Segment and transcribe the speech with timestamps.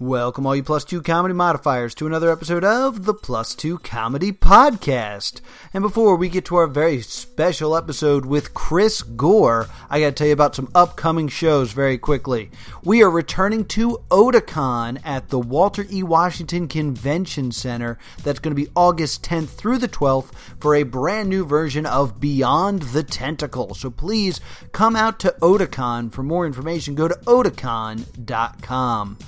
[0.00, 4.30] Welcome, all you Plus Two comedy modifiers, to another episode of the Plus Two Comedy
[4.30, 5.40] Podcast.
[5.74, 10.28] And before we get to our very special episode with Chris Gore, I gotta tell
[10.28, 12.52] you about some upcoming shows very quickly.
[12.84, 16.04] We are returning to Otakon at the Walter E.
[16.04, 17.98] Washington Convention Center.
[18.22, 20.30] That's gonna be August 10th through the 12th
[20.60, 23.74] for a brand new version of Beyond the Tentacle.
[23.74, 24.40] So please
[24.70, 26.12] come out to Otakon.
[26.12, 29.18] For more information, go to otakon.com.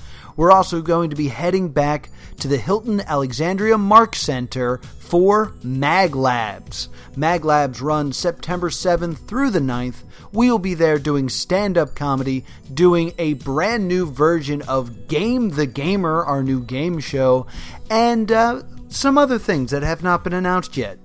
[0.41, 2.09] We're also going to be heading back
[2.39, 6.89] to the Hilton Alexandria Mark Center for Mag Labs.
[7.15, 9.97] Mag Labs runs September 7th through the 9th.
[10.31, 15.67] We'll be there doing stand up comedy, doing a brand new version of Game the
[15.67, 17.45] Gamer, our new game show,
[17.91, 20.97] and uh, some other things that have not been announced yet.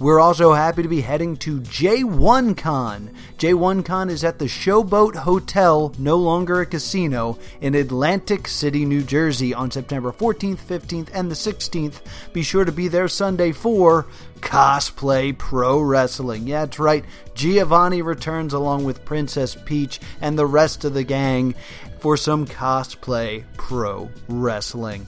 [0.00, 3.14] We're also happy to be heading to J1Con.
[3.38, 9.54] J1Con is at the Showboat Hotel, no longer a casino, in Atlantic City, New Jersey
[9.54, 12.00] on September 14th, 15th, and the 16th.
[12.32, 14.06] Be sure to be there Sunday for
[14.40, 16.48] Cosplay Pro Wrestling.
[16.48, 17.04] Yeah, that's right.
[17.34, 21.54] Giovanni returns along with Princess Peach and the rest of the gang
[22.00, 25.06] for some Cosplay Pro Wrestling.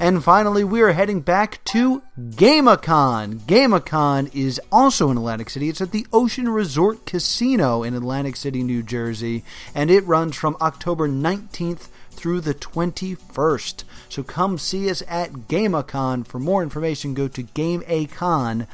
[0.00, 3.40] And finally, we are heading back to GameaCon.
[3.40, 5.68] GameaCon is also in Atlantic City.
[5.68, 9.42] It's at the Ocean Resort Casino in Atlantic City, New Jersey,
[9.74, 13.82] and it runs from October 19th through the 21st.
[14.08, 16.28] So come see us at GameaCon.
[16.28, 18.66] For more information, go to GameACon.com.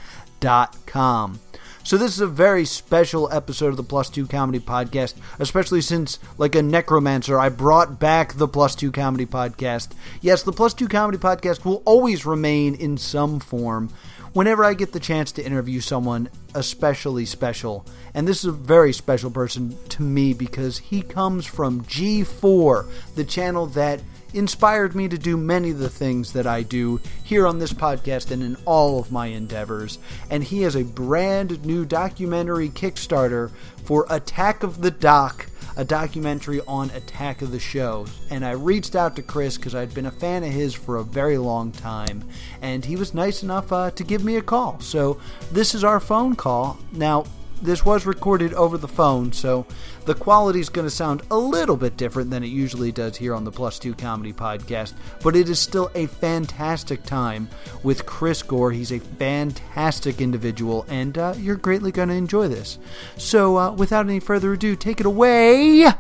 [1.85, 6.19] So this is a very special episode of the Plus Two Comedy Podcast, especially since,
[6.39, 9.91] like a necromancer, I brought back the Plus Two Comedy Podcast.
[10.23, 13.91] Yes, the Plus Two Comedy Podcast will always remain in some form
[14.33, 17.85] whenever I get the chance to interview someone especially special.
[18.15, 23.25] And this is a very special person to me because he comes from G4, the
[23.25, 24.01] channel that
[24.35, 28.31] inspired me to do many of the things that I do here on this podcast
[28.31, 29.99] and in all of my endeavors.
[30.31, 33.51] And he has a brand new documentary Kickstarter
[33.85, 35.47] for Attack of the Doc,
[35.77, 38.07] a documentary on Attack of the Show.
[38.31, 41.05] And I reached out to Chris because I'd been a fan of his for a
[41.05, 42.29] very long time,
[42.63, 44.81] and he was nice enough uh, to give me a call.
[44.81, 45.21] So
[45.53, 46.79] this is our phone call.
[46.93, 47.25] Now,
[47.65, 49.67] this was recorded over the phone, so
[50.05, 53.35] the quality is going to sound a little bit different than it usually does here
[53.35, 54.93] on the Plus Two Comedy Podcast,
[55.23, 57.49] but it is still a fantastic time
[57.83, 58.71] with Chris Gore.
[58.71, 62.79] He's a fantastic individual, and uh, you're greatly going to enjoy this.
[63.17, 65.91] So, uh, without any further ado, take it away,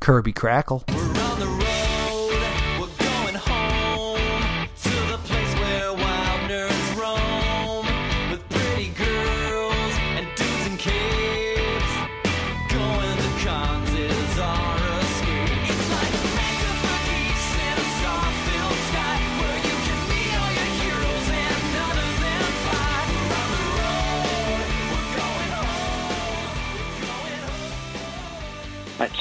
[0.00, 1.01] Kirby Krackle.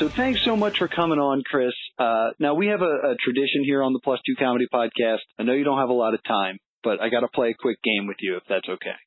[0.01, 1.75] So thanks so much for coming on, Chris.
[1.99, 5.19] Uh, now we have a, a, tradition here on the Plus Two Comedy Podcast.
[5.37, 7.53] I know you don't have a lot of time, but I got to play a
[7.53, 8.97] quick game with you if that's okay.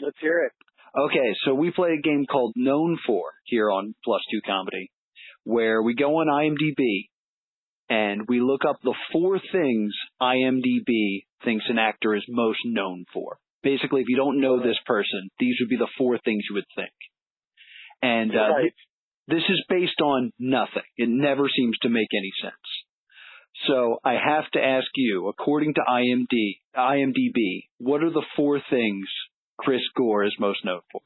[0.00, 0.50] Let's hear it.
[1.00, 4.90] Okay, so we play a game called Known For here on Plus Two Comedy,
[5.44, 7.10] where we go on IMDb
[7.88, 13.36] and we look up the four things IMDb thinks an actor is most known for.
[13.62, 16.64] Basically, if you don't know this person, these would be the four things you would
[16.74, 16.90] think.
[18.02, 18.72] And uh, right.
[19.28, 20.88] This is based on nothing.
[20.96, 22.54] It never seems to make any sense.
[23.66, 29.06] So I have to ask you, according to IMD, IMDb, what are the four things
[29.58, 31.02] Chris Gore is most known for?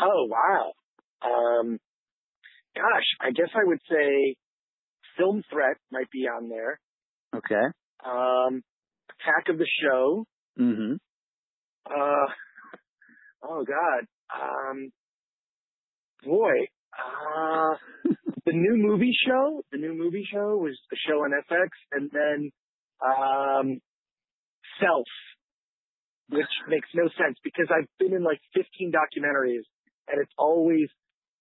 [0.00, 0.72] Oh wow.
[1.22, 1.78] Um,
[2.76, 4.36] gosh, I guess I would say
[5.16, 6.78] Film Threat might be on there.
[7.34, 7.66] Okay.
[8.06, 8.62] Um,
[9.10, 10.24] Attack of the Show.
[10.58, 10.94] Mm-hmm.
[11.86, 12.32] Uh,
[13.42, 14.06] oh God.
[14.32, 14.90] Um,
[16.24, 16.68] boy,
[16.98, 17.74] uh,
[18.46, 22.50] the new movie show, the new movie show was a show on FX, and then
[23.04, 23.80] um,
[24.80, 25.06] Self,
[26.28, 29.66] which makes no sense because I've been in like 15 documentaries,
[30.08, 30.88] and it's always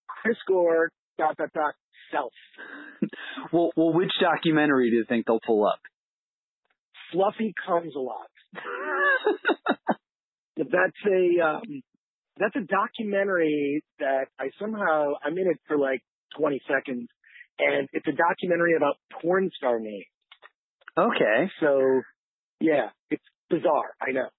[0.07, 1.73] Chris Gore dot dot dot
[2.11, 2.33] Self.
[3.51, 5.79] well, well, which documentary do you think they'll pull up?
[7.11, 8.31] Fluffy Cumsalot.
[10.57, 11.81] That's a um,
[12.39, 16.01] that's a documentary that I somehow I'm in it for like
[16.37, 17.07] 20 seconds,
[17.59, 20.05] and it's a documentary about porn star names.
[20.97, 21.49] Okay.
[21.59, 22.01] So
[22.59, 23.93] Yeah, it's bizarre.
[24.01, 24.29] I know.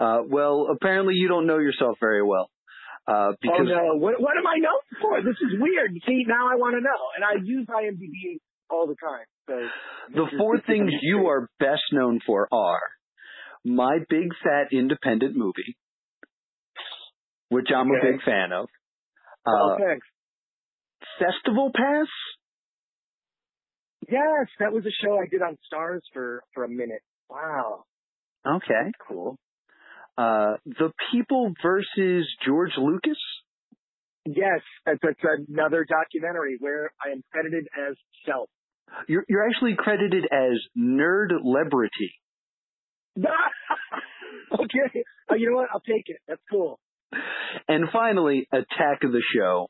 [0.00, 2.48] Uh, well, apparently you don't know yourself very well.
[3.06, 5.20] Uh, because oh no, what, what am I known for?
[5.22, 5.90] This is weird.
[6.06, 8.38] See, now I want to know, and I use IMDb
[8.70, 9.26] all the time.
[9.48, 9.54] So
[10.14, 12.80] the four things you are best known for are
[13.64, 15.76] my big fat independent movie,
[17.52, 18.00] which I'm Okay.
[18.08, 18.68] a big fan of.
[19.46, 20.06] oh, Uh, thanks.
[21.18, 22.08] Festival Pass.
[24.08, 27.02] Yes, that was a show I did on Starz for for a minute.
[27.30, 27.84] Wow.
[28.44, 29.36] Okay, cool.
[30.18, 33.18] Uh, The People versus George Lucas.
[34.26, 37.96] Yes, that's, that's another documentary where I am credited as
[38.26, 38.48] self.
[39.08, 42.12] You're, you're actually credited as Nerd Celebrity.
[44.52, 45.04] okay.
[45.30, 45.68] Oh, you know what?
[45.72, 46.18] I'll take it.
[46.28, 46.78] That's cool.
[47.68, 49.68] And finally, Attack of the Show,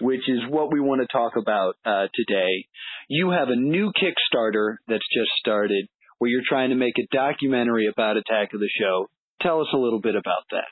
[0.00, 2.66] which is what we want to talk about uh, today.
[3.08, 5.86] You have a new Kickstarter that's just started
[6.18, 9.06] where you're trying to make a documentary about Attack of the Show.
[9.42, 10.68] Tell us a little bit about that.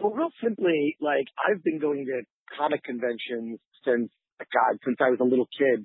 [0.00, 2.22] Well, real simply, like I've been going to
[2.56, 5.84] comic conventions since God, since I was a little kid.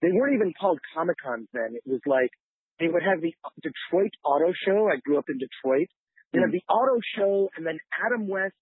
[0.00, 1.74] They weren't even called Comic Cons then.
[1.74, 2.30] It was like
[2.78, 4.86] they would have the Detroit Auto Show.
[4.86, 5.88] I grew up in Detroit.
[6.32, 8.54] They had the Auto Show, and then Adam West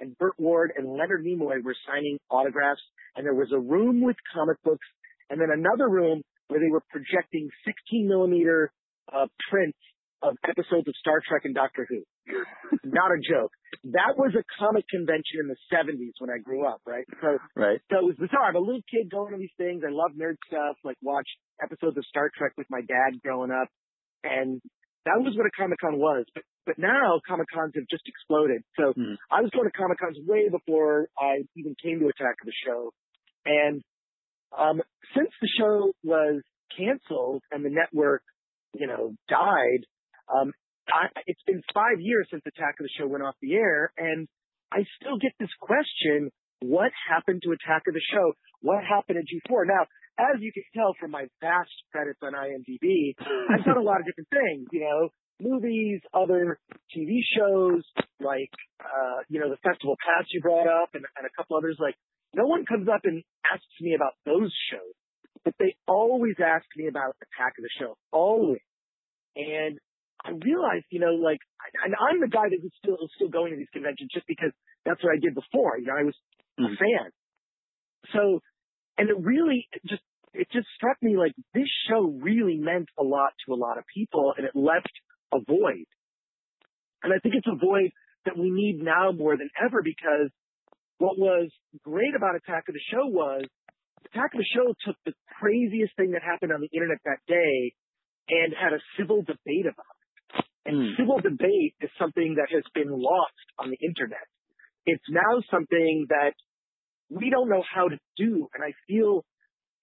[0.00, 2.80] and Burt Ward and Leonard Nimoy were signing autographs.
[3.16, 4.86] And there was a room with comic books,
[5.28, 8.70] and then another room where they were projecting 16 millimeter
[9.12, 9.78] uh, prints
[10.22, 12.02] of episodes of Star Trek and Doctor Who.
[12.84, 13.50] Not a joke.
[13.84, 17.04] That was a comic convention in the 70s when I grew up, right?
[17.20, 17.80] So, Right.
[17.90, 18.48] so it was bizarre.
[18.48, 19.82] I'm a little kid going to these things.
[19.86, 21.26] I love nerd stuff, like watch
[21.62, 23.68] episodes of Star Trek with my dad growing up.
[24.22, 24.60] And
[25.06, 26.26] that was what a Comic Con was.
[26.34, 28.62] But, but now Comic Cons have just exploded.
[28.76, 29.16] So Mhm.
[29.30, 32.52] I was going to Comic Cons way before I even came to Attack of the
[32.64, 32.92] Show.
[33.46, 33.82] And,
[34.56, 34.82] um,
[35.14, 36.42] since the show was
[36.76, 38.22] canceled and the network,
[38.74, 39.86] you know, died,
[40.28, 40.52] um,
[40.92, 44.26] I, it's been five years since Attack of the Show went off the air, and
[44.72, 46.30] I still get this question:
[46.60, 48.34] What happened to Attack of the Show?
[48.60, 49.66] What happened at G4?
[49.66, 49.86] Now,
[50.20, 53.14] as you can tell from my vast credits on IMDb,
[53.50, 54.68] I've done a lot of different things.
[54.72, 55.08] You know,
[55.40, 56.58] movies, other
[56.94, 57.82] TV shows,
[58.20, 61.76] like uh, you know the Festival Pass you brought up, and, and a couple others.
[61.80, 61.94] Like,
[62.34, 64.94] no one comes up and asks me about those shows,
[65.44, 68.60] but they always ask me about Attack of the Show, always.
[69.36, 69.78] And
[70.24, 71.38] I realized, you know, like,
[71.84, 74.52] and I'm the guy that was still still going to these conventions just because
[74.84, 75.78] that's what I did before.
[75.78, 76.16] You know, I was
[76.58, 76.76] a Mhm.
[76.78, 77.10] fan.
[78.12, 78.40] So,
[78.98, 83.32] and it really just it just struck me like this show really meant a lot
[83.46, 84.92] to a lot of people, and it left
[85.32, 85.86] a void.
[87.02, 87.90] And I think it's a void
[88.26, 90.30] that we need now more than ever because
[90.98, 91.50] what was
[91.82, 93.44] great about Attack of the Show was
[94.12, 97.72] Attack of the Show took the craziest thing that happened on the internet that day
[98.28, 100.44] and had a civil debate about it.
[100.66, 100.96] And Hmm.
[100.96, 104.26] civil debate is something that has been lost on the internet.
[104.84, 106.34] It's now something that
[107.08, 108.48] we don't know how to do.
[108.54, 109.24] And I feel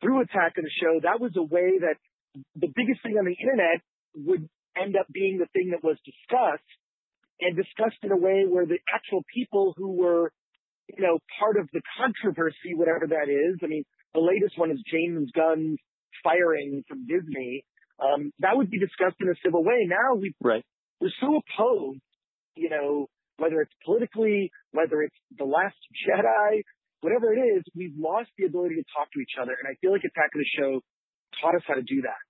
[0.02, 1.96] through Attack of the Show, that was a way that
[2.56, 3.82] the biggest thing on the internet
[4.16, 6.64] would end up being the thing that was discussed
[7.42, 10.32] and discussed in a way where the actual people who were,
[10.88, 13.60] you know, part of the controversy, whatever that is.
[13.64, 13.84] I mean,
[14.14, 15.78] the latest one is James Gunn's
[16.24, 17.64] firing from Disney.
[18.00, 19.86] Um, that would be discussed in a civil way.
[19.88, 20.64] Now we Right.
[21.00, 22.02] we're so opposed,
[22.56, 25.78] you know, whether it's politically, whether it's the Last
[26.08, 26.64] Jedi,
[27.02, 29.54] whatever it is, we've lost the ability to talk to each other.
[29.54, 30.82] And I feel like Attack of the Show
[31.42, 32.22] taught us how to do that.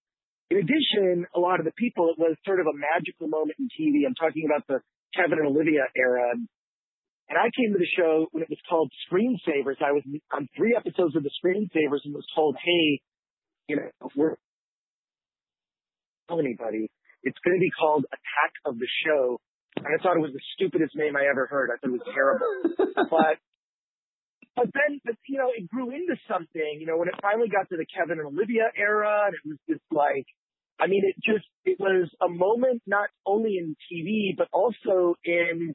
[0.49, 3.67] In addition, a lot of the people, it was sort of a magical moment in
[3.67, 4.07] TV.
[4.07, 4.79] I'm talking about the
[5.15, 6.31] Kevin and Olivia era.
[6.31, 9.83] And I came to the show when it was called Screensavers.
[9.83, 13.01] I was on three episodes of the Screensavers and was told, hey,
[13.67, 14.35] you know, we're
[16.27, 16.89] tell anybody.
[17.23, 19.39] It's going to be called Attack of the Show.
[19.77, 21.69] And I thought it was the stupidest name I ever heard.
[21.71, 22.47] I thought it was terrible.
[23.11, 23.35] but
[24.57, 26.81] but then, but, you know, it grew into something.
[26.81, 29.61] You know, when it finally got to the Kevin and Olivia era, and it was
[29.69, 30.25] just like,
[30.81, 35.73] I mean, it just it was a moment not only in TV but also in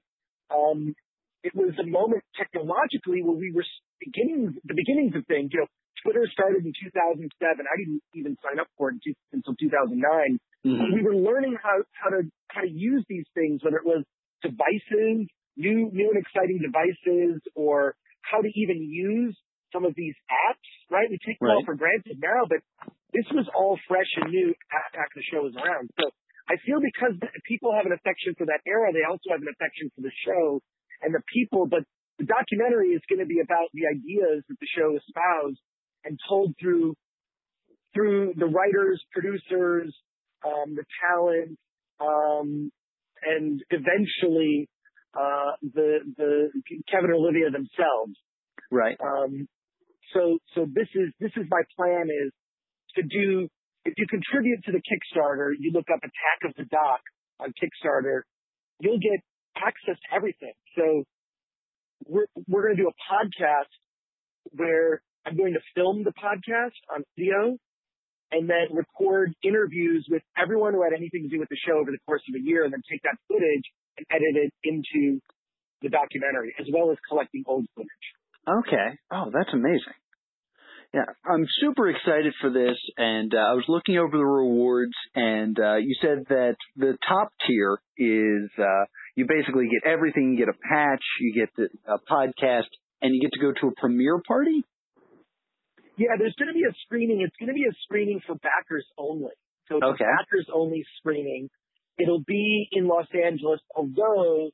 [0.50, 0.94] um,
[1.42, 3.64] it was a moment technologically where we were
[3.98, 5.50] beginning the beginnings of things.
[5.54, 5.70] You know,
[6.02, 7.30] Twitter started in 2007.
[7.38, 8.98] I didn't even sign up for it
[9.32, 10.38] until 2009.
[10.66, 10.94] Mhm.
[10.94, 14.04] We were learning how how to how to use these things, whether it was
[14.42, 19.36] devices, new new and exciting devices, or how to even use
[19.72, 20.70] some of these apps.
[20.90, 21.08] Right?
[21.08, 21.66] We take them all Right.
[21.66, 22.60] for granted now, but
[23.12, 25.90] this was all fresh and new after the show was around.
[26.00, 26.10] So
[26.48, 27.16] I feel because
[27.48, 30.60] people have an affection for that era, they also have an affection for the show
[31.00, 31.66] and the people.
[31.66, 31.84] But
[32.18, 35.60] the documentary is going to be about the ideas that the show espoused
[36.04, 36.94] and told through
[37.94, 39.94] through the writers, producers,
[40.44, 41.58] um, the talent,
[42.00, 42.72] um,
[43.22, 44.68] and eventually
[45.62, 46.50] the the
[46.90, 48.16] Kevin and Olivia themselves.
[48.70, 48.96] Right.
[49.00, 49.48] Um,
[50.14, 52.32] so so this is this is my plan is
[52.96, 53.48] to do
[53.84, 57.00] if you contribute to the Kickstarter, you look up Attack of the Doc
[57.40, 58.22] on Kickstarter,
[58.80, 59.20] you'll get
[59.56, 60.54] access to everything.
[60.76, 61.04] So
[62.06, 63.72] we're we're going to do a podcast
[64.52, 67.56] where I'm going to film the podcast on video
[68.32, 71.90] and then record interviews with everyone who had anything to do with the show over
[71.90, 73.66] the course of a year and then take that footage
[74.10, 75.20] and edit into
[75.82, 77.88] the documentary as well as collecting old footage.
[78.48, 78.98] Okay.
[79.10, 79.94] Oh, that's amazing.
[80.94, 85.58] Yeah, I'm super excited for this, and uh, I was looking over the rewards, and
[85.58, 88.84] uh, you said that the top tier is uh,
[89.16, 90.32] you basically get everything.
[90.32, 92.68] You get a patch, you get the, a podcast,
[93.00, 94.64] and you get to go to a premiere party.
[95.96, 97.22] Yeah, there's going to be a screening.
[97.22, 99.32] It's going to be a screening for backers only.
[99.68, 100.04] So it's Okay.
[100.04, 101.48] a backers only screening.
[102.02, 104.50] It'll be in Los Angeles, although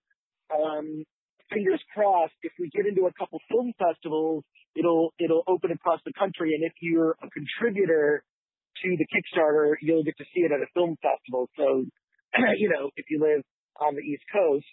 [0.54, 1.04] um,
[1.52, 4.44] fingers crossed, if we get into a couple film festivals,
[4.76, 6.54] it'll it'll open across the country.
[6.54, 8.22] And if you're a contributor
[8.82, 11.48] to the Kickstarter, you'll get to see it at a film festival.
[11.56, 11.84] So,
[12.58, 13.42] you know, if you live
[13.80, 14.66] on the East Coast,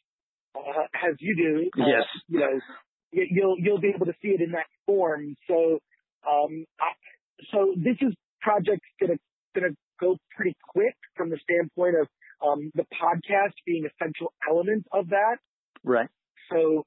[0.56, 2.04] uh, as you do, uh, Yes.
[2.28, 2.60] you know,
[3.12, 5.36] you'll you'll be able to see it in that form.
[5.48, 5.80] So,
[6.28, 6.92] um, I,
[7.52, 9.18] so this is project's gonna
[9.56, 12.08] gonna go pretty quick from the standpoint of
[12.46, 15.38] um, the podcast being essential element of that.
[15.84, 16.08] Right.
[16.52, 16.84] So,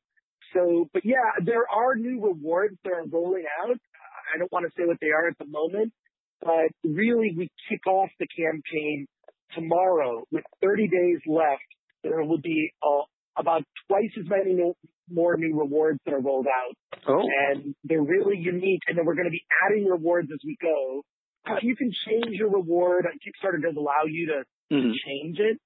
[0.54, 3.76] so, but yeah, there are new rewards that are rolling out.
[4.34, 5.92] I don't want to say what they are at the moment,
[6.40, 9.06] but really we kick off the campaign
[9.54, 11.62] tomorrow with 30 days left.
[12.02, 13.02] There will be uh,
[13.36, 14.74] about twice as many no-
[15.10, 16.76] more new rewards that are rolled out
[17.08, 17.22] Oh.
[17.50, 18.82] and they're really unique.
[18.86, 21.02] And then we're going to be adding rewards as we go.
[21.62, 23.06] You can change your reward.
[23.24, 24.92] Kickstarter does allow you to Mhm.
[25.04, 25.58] change it.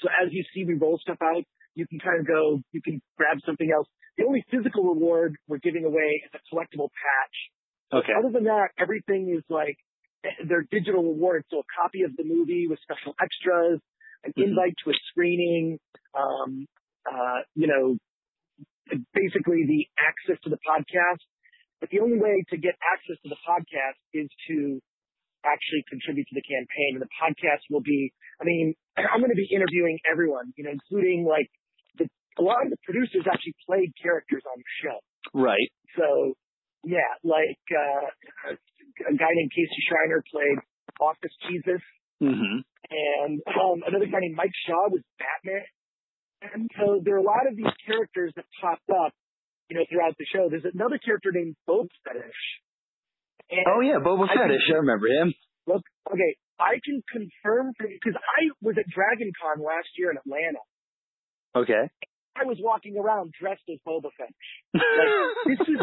[0.00, 3.00] So as you see me roll stuff out, you can kind of go, you can
[3.16, 3.88] grab something else.
[4.16, 8.02] The only physical reward we're giving away is a collectible patch.
[8.02, 8.12] Okay.
[8.18, 9.76] Other than that, everything is like,
[10.44, 11.46] they're digital rewards.
[11.50, 13.80] So a copy of the movie with special extras,
[14.24, 14.44] an Mhm.
[14.44, 15.78] invite to a screening,
[16.14, 16.66] um,
[17.06, 17.96] uh, you know,
[19.14, 21.22] basically the access to the podcast.
[21.80, 24.80] But the only way to get access to the podcast is to
[25.44, 26.98] actually contribute to the campaign.
[26.98, 30.74] And the podcast will be, I mean, I'm going to be interviewing everyone, you know,
[30.74, 31.50] including like
[31.98, 32.06] the,
[32.38, 34.98] a lot of the producers actually played characters on the show.
[35.34, 35.70] Right.
[35.96, 36.34] So
[36.86, 38.54] yeah, like, uh,
[39.06, 40.58] a guy named Casey Schreiner played
[41.00, 41.82] Office Jesus
[42.18, 42.58] hmm
[42.90, 45.66] and um, another guy named Mike Shaw was Batman.
[46.40, 49.12] And so there are a lot of these characters that popped up,
[49.68, 50.48] you know, throughout the show.
[50.48, 52.42] There's another character named Bob Fetish.
[53.50, 54.50] And Oh yeah, Boba I Fett.
[54.50, 55.34] I remember him.
[55.66, 60.10] look, okay, I can confirm for you because I was at Dragon Con last year
[60.10, 60.60] in Atlanta.
[61.56, 61.88] Okay.
[62.36, 64.32] I was walking around dressed as Boba Fett.
[64.74, 65.80] Like this is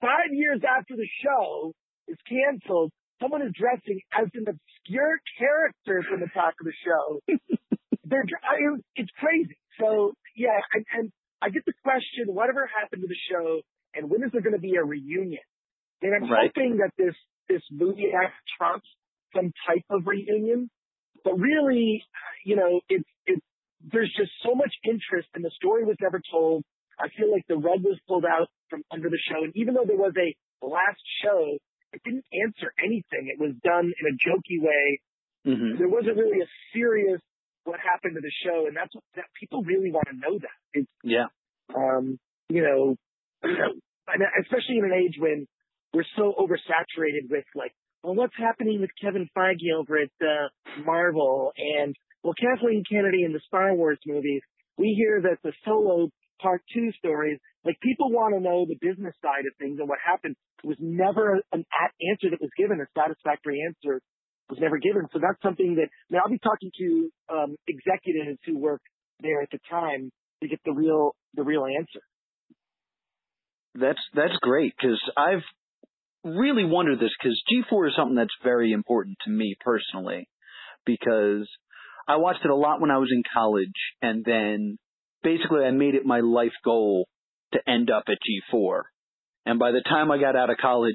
[0.00, 1.72] five years after the show
[2.08, 2.90] is canceled.
[3.20, 7.20] Someone is dressing as an obscure character from the top of the show.
[8.04, 9.56] They're, dr- I, it's crazy.
[9.78, 13.60] So yeah, and, and I get the question, whatever happened to the show,
[13.94, 15.44] and when is there going to be a reunion?
[16.02, 16.50] And I'm Right.
[16.54, 17.14] hoping that this
[17.48, 18.86] this movie act trumps
[19.34, 20.70] some type of reunion.
[21.24, 22.02] But really,
[22.44, 23.44] you know, it's it's
[23.92, 26.64] there's just so much interest, and the story was never told.
[26.98, 29.84] I feel like the rug was pulled out from under the show, and even though
[29.86, 31.56] there was a last show,
[31.92, 33.28] it didn't answer anything.
[33.32, 35.00] It was done in a jokey way.
[35.44, 37.20] hmm There wasn't really a serious
[37.64, 40.38] what happened to the show, and that's what that people really want to know.
[40.38, 41.26] That it's Yeah.
[41.74, 42.96] um, you know,
[44.42, 45.46] especially in an age when
[45.92, 50.48] we're so oversaturated with like, well, what's happening with Kevin Feige over at uh,
[50.84, 54.42] Marvel, and well, Kathleen Kennedy in the Star Wars movies.
[54.78, 56.08] We hear that the Solo
[56.40, 59.98] Part Two stories, like people want to know the business side of things and what
[60.04, 60.36] happened.
[60.64, 61.64] It was never an
[62.10, 64.00] answer that was given, a satisfactory answer
[64.48, 65.06] was never given.
[65.12, 68.86] So that's something that now I'll be talking to um, executives who worked
[69.20, 70.10] there at the time
[70.42, 72.00] to get the real the real answer.
[73.74, 75.46] That's that's great because I've
[76.24, 80.28] really wonder this because G4 is something that's very important to me personally
[80.84, 81.48] because
[82.08, 83.72] I watched it a lot when I was in college
[84.02, 84.78] and then
[85.22, 87.06] basically I made it my life goal
[87.52, 88.18] to end up at
[88.54, 88.82] G4
[89.46, 90.94] and by the time I got out of college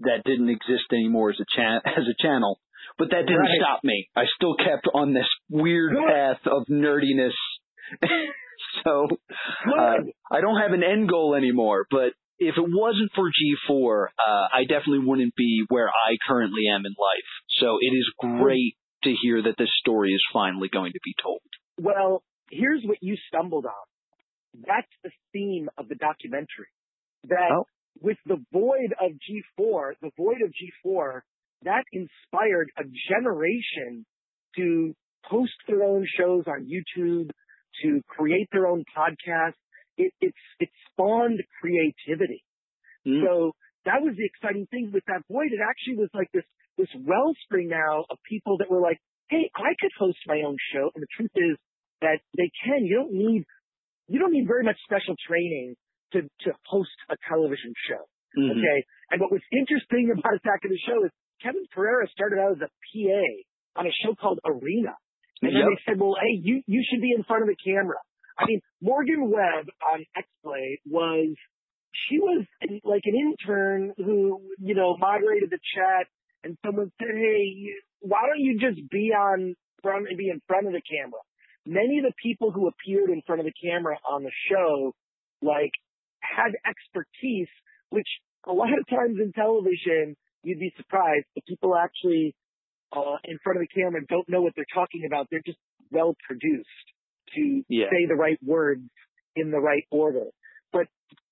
[0.00, 2.58] that didn't exist anymore as a chan- as a channel
[2.98, 3.60] but that didn't Right.
[3.60, 6.04] stop me I still kept on this weird Good.
[6.08, 7.32] path of nerdiness
[8.84, 9.06] so
[9.78, 9.94] uh,
[10.30, 14.62] I don't have an end goal anymore, but if it wasn't for G4, uh, I
[14.62, 17.30] definitely wouldn't be where I currently am in life.
[17.60, 21.40] So it is great to hear that this story is finally going to be told.
[21.80, 24.62] Well, here's what you stumbled on.
[24.66, 26.70] That's the theme of the documentary.
[27.24, 27.66] That Oh.
[28.00, 31.20] with the void of G4, the void of G4,
[31.62, 34.06] that inspired a generation
[34.56, 37.30] to post their own shows on YouTube,
[37.82, 39.54] to create their own podcasts.
[39.98, 42.44] It, it's, it spawned creativity.
[43.06, 43.22] Mm.
[43.26, 43.52] So
[43.84, 45.50] that was the exciting thing with that void.
[45.50, 46.46] It actually was like this,
[46.78, 50.88] this wellspring now of people that were like, Hey, I could host my own show.
[50.94, 51.58] And the truth is
[52.00, 52.86] that they can.
[52.86, 53.44] You don't need,
[54.08, 55.76] you don't need very much special training
[56.16, 58.08] to, to host a television show.
[58.38, 58.56] Mhm.
[58.56, 58.78] Okay.
[59.10, 61.12] And what was interesting about Attack of the Show is
[61.42, 63.24] Kevin Pereira started out as a PA
[63.80, 64.96] on a show called Arena.
[65.40, 68.00] And then they said, well, hey, you, you should be in front of the camera.
[68.38, 71.34] I mean, Morgan Webb on X-Play was,
[72.08, 72.44] she was
[72.84, 76.06] like an intern who, you know, moderated the chat
[76.44, 80.66] and someone said, hey, why don't you just be on front and be in front
[80.66, 81.18] of the camera?
[81.66, 84.94] Many of the people who appeared in front of the camera on the show,
[85.42, 85.72] like,
[86.20, 87.48] had expertise,
[87.90, 88.08] which
[88.46, 92.34] a lot of times in television, you'd be surprised, the people actually
[92.96, 95.26] uh, in front of the camera don't know what they're talking about.
[95.30, 95.58] They're just
[95.90, 96.86] well produced
[97.34, 97.86] to Yeah.
[97.90, 98.82] say the right words
[99.36, 100.26] in the right order.
[100.72, 100.86] But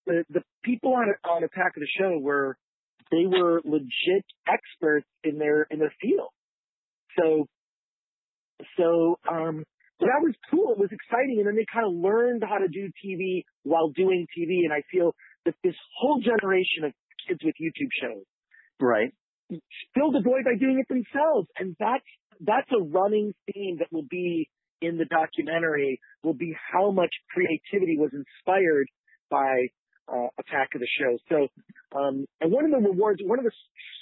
[0.06, 2.56] the the people on on Attack of the Show were
[3.10, 6.30] they were legit experts in their in their field.
[7.18, 7.46] So
[8.76, 9.64] so um
[10.00, 10.72] so that was cool.
[10.72, 14.26] It was exciting, and then they kind of learned how to do TV while doing
[14.36, 14.64] TV.
[14.64, 15.14] And I feel
[15.46, 16.92] that this whole generation of
[17.26, 18.24] kids with YouTube shows
[18.78, 19.10] Right.
[19.94, 21.48] fill the void by doing it themselves.
[21.58, 22.04] And that's,
[22.40, 27.96] that's a running theme that will be in the documentary will be how much creativity
[27.98, 28.86] was inspired
[29.30, 29.68] by
[30.08, 31.18] uh, Attack of the Show.
[31.28, 33.52] So, um, and one of the rewards, one of the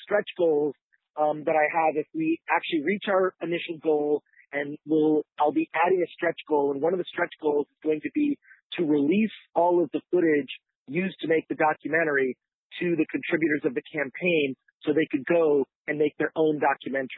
[0.02, 0.74] stretch goals
[1.20, 5.68] um, that I have, if we actually reach our initial goal, and we'll, I'll be
[5.74, 8.38] adding a stretch goal, and one of the stretch goals is going to be
[8.78, 10.50] to release all of the footage
[10.88, 12.36] used to make the documentary
[12.80, 17.08] to the contributors of the campaign so they could go and make their own documentary.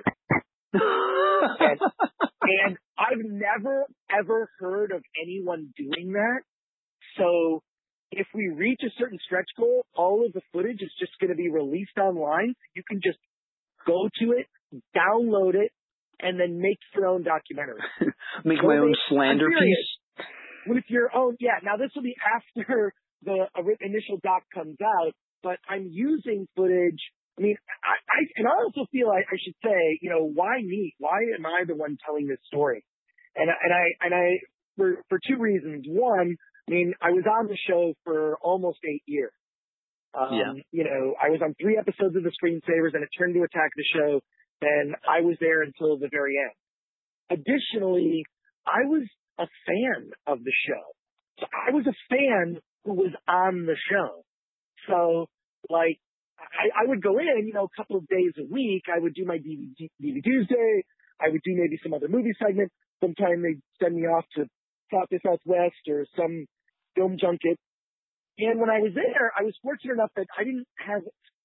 [1.38, 1.78] And
[2.98, 6.40] I've never ever heard of anyone doing that.
[7.18, 7.62] So
[8.12, 11.37] if we reach a certain stretch goal, all of the footage is just going to
[11.37, 12.54] be released online.
[12.74, 13.18] You can just
[13.87, 14.46] go to it,
[14.96, 15.72] download it,
[16.20, 17.80] and then make your own documentary
[18.44, 20.24] Make Well, my own slander piece.
[20.66, 21.37] with your own.
[21.40, 22.14] Yeah, now this will be
[22.56, 23.46] after the
[23.80, 27.00] initial doc comes out, but I'm using footage.
[27.38, 30.61] I mean, I, I and I also feel I, I should say, you know, why
[30.62, 30.94] me?
[30.99, 32.85] Why am I the one telling this story?
[33.35, 34.27] And I- and I and I
[34.77, 35.85] for for two reasons.
[35.88, 36.37] One,
[36.68, 39.33] I mean, I was on the show for almost eight years.
[40.14, 40.53] Um, Yeah.
[40.72, 43.70] You know, I was on three episodes of the Screensavers, and it turned to Attack
[43.77, 44.20] the Show.
[44.62, 46.57] And I was there until the very end.
[47.38, 48.25] Additionally,
[48.66, 49.03] I was
[49.38, 50.83] a fan of the show.
[51.40, 54.25] So I was a fan who was on the show.
[54.88, 55.27] So,
[55.68, 55.99] like,
[56.38, 58.85] I, I would go in, you know, a couple of days a week.
[58.94, 60.85] I would do my DVD, DVD Tuesday.
[61.20, 62.70] I would do maybe some other movie segment.
[63.01, 64.44] Sometimes they'd send me off to
[64.92, 66.46] South by Southwest or some
[66.94, 67.59] film junket.
[68.38, 71.03] And when I was there, I was fortunate enough that I didn't have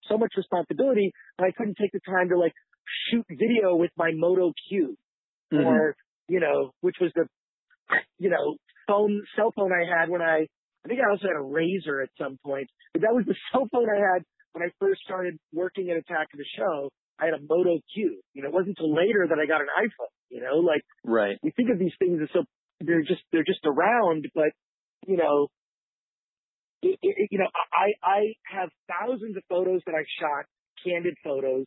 [0.09, 2.53] so much responsibility and I couldn't take the time to like
[3.09, 4.97] shoot video with my Moto Q
[5.53, 5.65] Mhm.
[5.65, 5.95] or,
[6.27, 7.27] you know, which was the,
[8.19, 8.55] you know,
[8.87, 10.47] phone, cell phone I had when I,
[10.83, 13.67] I think I also had a RAZR at some point, but that was the cell
[13.71, 16.89] phone I had when I first started working at Attack of the Show.
[17.19, 18.19] I had a Moto Q.
[18.33, 21.37] You know, it wasn't until later that I got an iPhone, you know, like Right.
[21.43, 22.43] we think of these things as so,
[22.79, 24.49] they're just, they're just around, but,
[25.05, 25.47] you know,
[26.81, 30.45] it, it, you know, I, I have thousands of photos that I shot,
[30.83, 31.65] candid photos,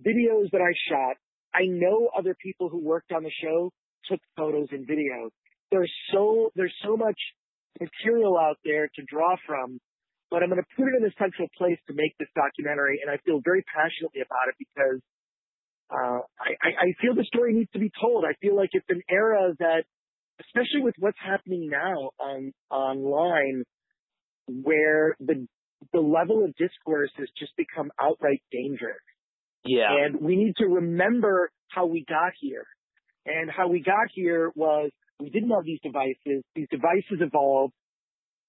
[0.00, 1.16] videos that I shot.
[1.54, 3.70] I know other people who worked on the show
[4.10, 5.30] took photos and videos.
[5.70, 7.18] There's so, there's so much
[7.80, 9.78] material out there to draw from,
[10.30, 13.00] but I'm going to put it in a central place to make this documentary.
[13.02, 15.00] And I feel very passionately about it because,
[15.90, 18.24] uh, I, I I feel the story needs to be told.
[18.24, 19.84] I feel like it's an era that,
[20.40, 23.64] especially with what's happening now on, online,
[24.46, 25.46] where the,
[25.92, 29.00] the level of discourse has just become outright dangerous.
[29.64, 29.88] Yeah.
[29.90, 32.66] And we need to remember how we got here.
[33.26, 36.44] And how we got here was we didn't have these devices.
[36.54, 37.74] These devices evolved.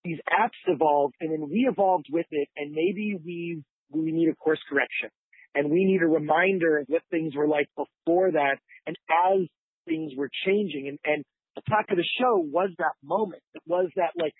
[0.04, 2.48] These apps evolved and then we evolved with it.
[2.56, 5.10] And maybe we, we need a course correction
[5.56, 8.58] and we need a reminder of what things were like before that.
[8.88, 9.48] And as
[9.88, 11.24] things were changing and, and
[11.58, 13.42] Attack of the Show was that moment.
[13.54, 14.34] It was that like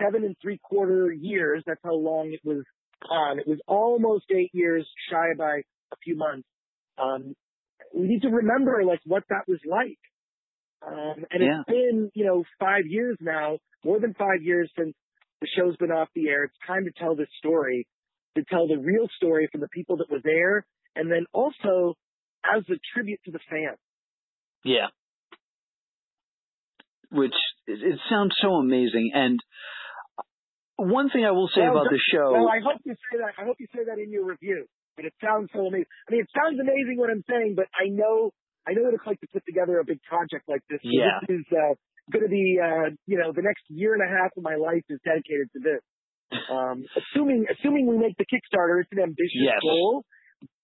[0.00, 1.62] seven and three quarter years.
[1.66, 2.64] That's how long it was
[3.08, 3.38] on.
[3.38, 6.48] It was almost eight years shy by a few months.
[6.98, 7.34] Um,
[7.94, 9.98] we need to remember like what that was like.
[10.86, 11.60] Um, and Yeah.
[11.60, 14.94] it's been, you know, five years now, more than five years since
[15.40, 16.44] the show's been off the air.
[16.44, 17.86] It's time to tell this story,
[18.36, 20.64] to tell the real story from the people that were there,
[20.94, 21.96] and then also
[22.44, 23.78] as a tribute to the fans.
[24.64, 24.88] Yeah.
[27.10, 27.34] Which
[27.66, 29.12] it, it sounds so amazing.
[29.14, 29.40] And
[30.76, 32.32] one thing I will say Well, about the show.
[32.32, 33.34] Well, I hope you say that.
[33.36, 34.66] I hope you say that in your review.
[34.96, 35.86] But it sounds so amazing.
[36.08, 38.32] I mean, it sounds amazing what I'm saying, but I know,
[38.68, 40.80] I know what it's like to put together a big project like this.
[40.82, 41.18] So Yeah.
[41.26, 41.74] This is uh,
[42.12, 44.84] going to be, uh, you know, the next year and a half of my life
[44.88, 45.82] is dedicated to this.
[46.50, 49.60] Um, assuming, assuming we make the Kickstarter, it's an ambitious Yes.
[49.62, 50.04] goal.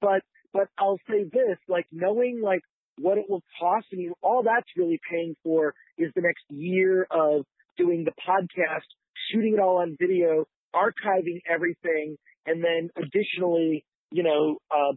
[0.01, 0.21] But,
[0.53, 2.61] but I'll say this, like knowing like
[2.99, 3.87] what it will cost.
[3.93, 7.45] I mean, all that's really paying for is the next year of
[7.77, 8.87] doing the podcast,
[9.33, 14.93] shooting it all on video, archiving everything, and then additionally, you know, uh,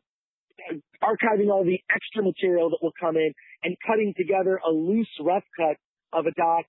[1.04, 5.43] archiving all the extra material that will come in and cutting together a loose rough
[5.56, 5.78] cut
[6.13, 6.65] of a doc.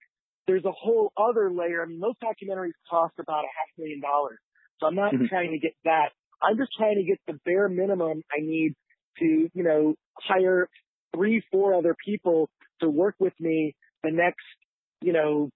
[0.47, 1.83] There's a whole other layer.
[1.83, 4.39] I mean, most documentaries cost about a half million dollars.
[4.81, 5.29] So I'm not Mhm.
[5.29, 6.13] trying to get that.
[6.41, 8.75] I'm just trying to get the bare minimum I need
[9.19, 10.69] to, you know, hire
[11.15, 12.49] three, four other people
[12.81, 14.47] to work with me the next,
[15.01, 15.51] you know,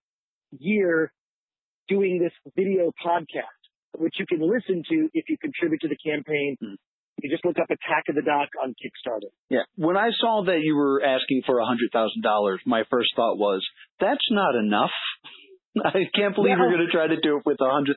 [0.58, 1.12] year
[1.88, 3.46] doing this video podcast,
[3.96, 6.56] which you can listen to if you contribute to the campaign.
[7.22, 9.30] You just look up Attack of the Doc on Kickstarter.
[9.48, 9.62] Yeah.
[9.76, 13.36] When I saw that you were asking for a hundred thousand dollars, my first thought
[13.38, 13.64] was,
[14.00, 14.90] that's not enough.
[15.78, 17.94] I can't believe Well- you're going to try to do it with a $100,000.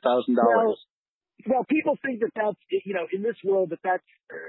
[1.46, 4.06] well, people think that that's, you know, in this world that that's,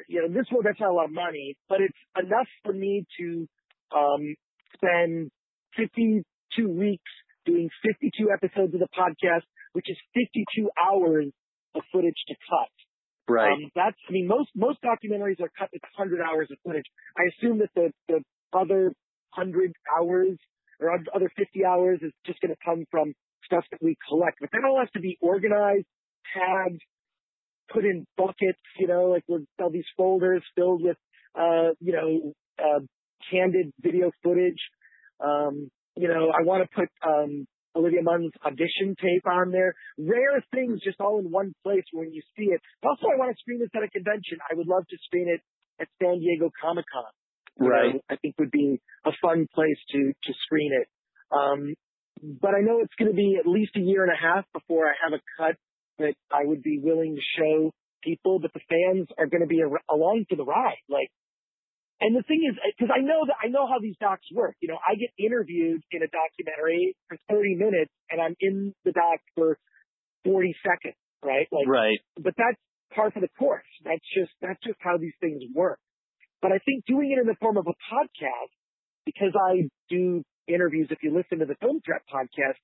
[0.07, 2.71] you know, in this world that's not a lot of money, but it's enough for
[2.73, 3.47] me to
[3.95, 4.35] um,
[4.75, 5.31] spend
[5.75, 6.23] 52
[6.69, 7.11] weeks
[7.45, 11.27] doing 52 episodes of the podcast, which is 52 hours
[11.75, 12.71] of footage to cut.
[13.29, 13.51] Right.
[13.51, 16.85] Um, that's, I mean, most, most documentaries are cut with 100 hours of footage.
[17.17, 18.21] I assume that the, the
[18.53, 18.93] other
[19.35, 20.37] 100 hours
[20.79, 23.13] or other 50 hours is just going to come from
[23.45, 24.37] stuff that we collect.
[24.39, 25.85] But that all has to be organized,
[26.33, 26.81] tagged,
[27.71, 30.97] put in buckets, you know, like with all these folders filled with,
[31.35, 32.79] uh, you know, uh,
[33.29, 34.59] candid video footage.
[35.19, 39.75] Um, you know, I want to put, um, Olivia Munn's audition tape on there.
[39.97, 42.61] Rare things just all in one place when you see it.
[42.83, 44.39] Also, I want to screen this at a convention.
[44.49, 45.41] I would love to screen it
[45.79, 47.03] at San Diego Comic Con.
[47.59, 47.93] Right.
[47.93, 50.87] know, I think would be a fun place to to screen it.
[51.31, 51.75] Um,
[52.41, 54.87] but I know it's going to be at least a year and a half before
[54.87, 55.55] I have a cut
[55.99, 57.71] that I would be willing to show
[58.03, 58.39] people.
[58.39, 60.81] But the fans are going to be along for the ride.
[60.89, 61.09] Like,
[61.99, 64.55] and the thing is, uh, because I know that I know how these docs work.
[64.62, 68.91] You know, I get interviewed in a documentary for 30 minutes, and I'm in the
[68.91, 69.57] doc for
[70.23, 71.47] 40 seconds, right?
[71.51, 71.99] Like, right.
[72.15, 72.62] but that's
[72.93, 73.65] part of the course.
[73.83, 75.79] That's just that's just how these things work.
[76.41, 78.53] But I think doing it in the form of a podcast,
[79.05, 80.88] because I do interviews.
[80.91, 82.62] If you listen to the Film Threat podcast,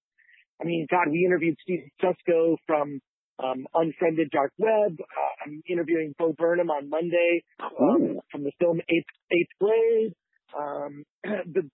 [0.62, 3.02] I mean, God, we interviewed Steve Susco from
[3.42, 4.98] um, Unfriended Dark Web.
[5.00, 10.14] Uh, I'm interviewing Bo Burnham on Monday um, from the film Eighth, Eighth Grade.
[10.58, 11.70] Um, the,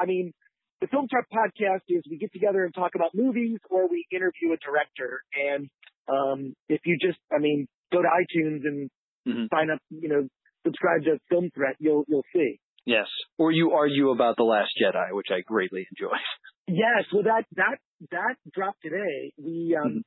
[0.00, 0.32] I mean,
[0.80, 4.52] the Film Threat podcast is we get together and talk about movies, or we interview
[4.52, 5.20] a director.
[5.34, 5.68] And
[6.08, 8.90] um, if you just, I mean, go to iTunes and
[9.24, 9.48] Mhm.
[9.54, 10.26] sign up, you know,
[10.66, 12.58] subscribe to Film Threat, you'll you'll see.
[12.84, 13.06] Yes.
[13.38, 16.16] Or you argue about the Last Jedi, which I greatly enjoy.
[16.68, 17.78] Yes, well that that
[18.12, 19.32] that dropped today.
[19.36, 19.98] We um Mm-hmm.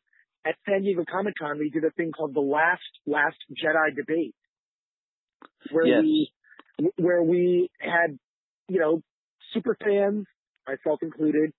[0.45, 4.35] At San Diego Comic Con we did a thing called the Last Last Jedi debate.
[5.71, 6.01] Where Yes.
[6.01, 6.31] we
[6.97, 8.17] where we had,
[8.67, 9.01] you know,
[9.53, 10.25] super fans,
[10.67, 11.51] myself included.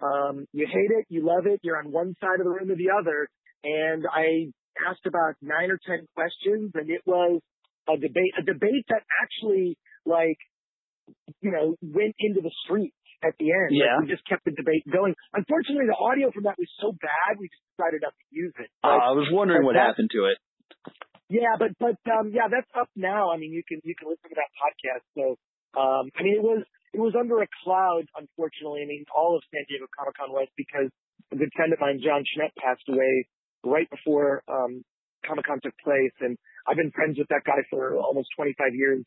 [0.00, 2.76] Um, you hate it, you love it, you're on one side of the room or
[2.76, 3.28] the other.
[3.64, 4.52] And I
[4.88, 7.40] asked about nine or ten questions and it was
[7.88, 10.36] a debate a debate that actually like
[11.40, 13.70] you know, went into the streets at the end.
[13.74, 13.98] Like, Yeah.
[14.00, 15.14] we just kept the debate going.
[15.34, 18.70] Unfortunately, the audio from that was so bad, we just decided not to use it.
[18.84, 20.38] Uh, I was wondering what that- happened to it.
[21.28, 23.30] yeah, but but um, yeah, that's up now.
[23.30, 25.04] I mean, you can you can listen to that podcast.
[25.18, 25.24] So,
[25.78, 28.04] um, I mean, it was it was under a cloud.
[28.16, 30.88] Unfortunately, I mean, all of San Diego Comic Con was because
[31.32, 33.28] a good friend of mine, John Schmidt, passed away
[33.64, 34.80] right before um,
[35.26, 39.04] Comic Con took place, and I've been friends with that guy for almost 25 years.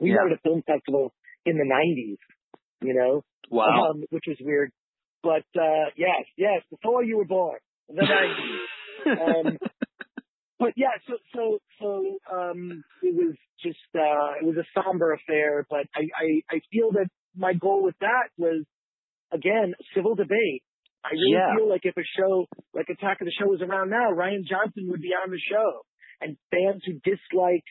[0.00, 0.26] We Yeah.
[0.26, 1.14] at a film festival
[1.46, 2.18] in the 90s,
[2.82, 3.90] you know, Wow.
[3.90, 4.70] um, which was weird.
[5.22, 9.20] But uh, yes, yes, before you were born, the 90s.
[9.20, 9.58] um,
[10.58, 15.64] but yeah, so so so um, it was just uh, it was a somber affair.
[15.70, 18.64] But I, I I feel that my goal with that was
[19.32, 20.62] again civil debate.
[21.04, 21.56] I really Yeah.
[21.56, 24.86] feel like if a show like Attack of the Show was around now, Rian Johnson
[24.90, 25.82] would be on the show,
[26.20, 27.64] and fans who dislike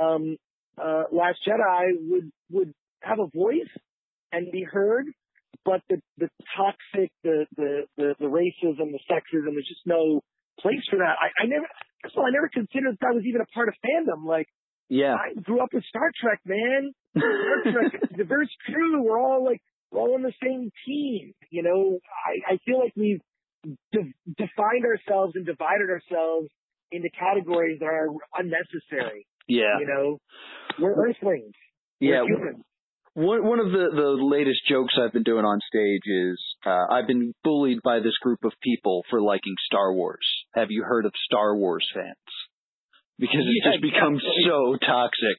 [0.00, 0.36] um,
[0.78, 3.70] uh, Last Jedi would would have a voice
[4.36, 5.06] and be heard,
[5.64, 10.20] but the the toxic, the the the, the racism, the sexism, there's just no
[10.60, 11.16] place for that.
[11.20, 11.66] I, I never,
[12.02, 14.24] first of all, I never considered that was even a part of fandom.
[14.26, 14.46] Like,
[14.88, 15.14] Yeah.
[15.14, 16.92] I grew up with Star Trek, man.
[17.16, 21.32] Star Trek, the diverse crew, we're all like, we're all on the same team.
[21.50, 23.20] You know, I, I feel like we've
[23.92, 26.48] de- defined ourselves and divided ourselves
[26.90, 29.26] into categories that are unnecessary.
[29.48, 29.76] Yeah.
[29.80, 30.18] You know,
[30.80, 31.52] we're Earthlings.
[32.00, 32.22] Yeah.
[32.22, 32.64] We're humans.
[33.16, 37.06] One one of the the latest jokes I've been doing on stage is uh, I've
[37.06, 40.26] been bullied by this group of people for liking Star Wars.
[40.54, 42.28] Have you heard of Star Wars fans?
[43.18, 44.44] Because it's Yeah, just become definitely.
[44.44, 45.38] so toxic.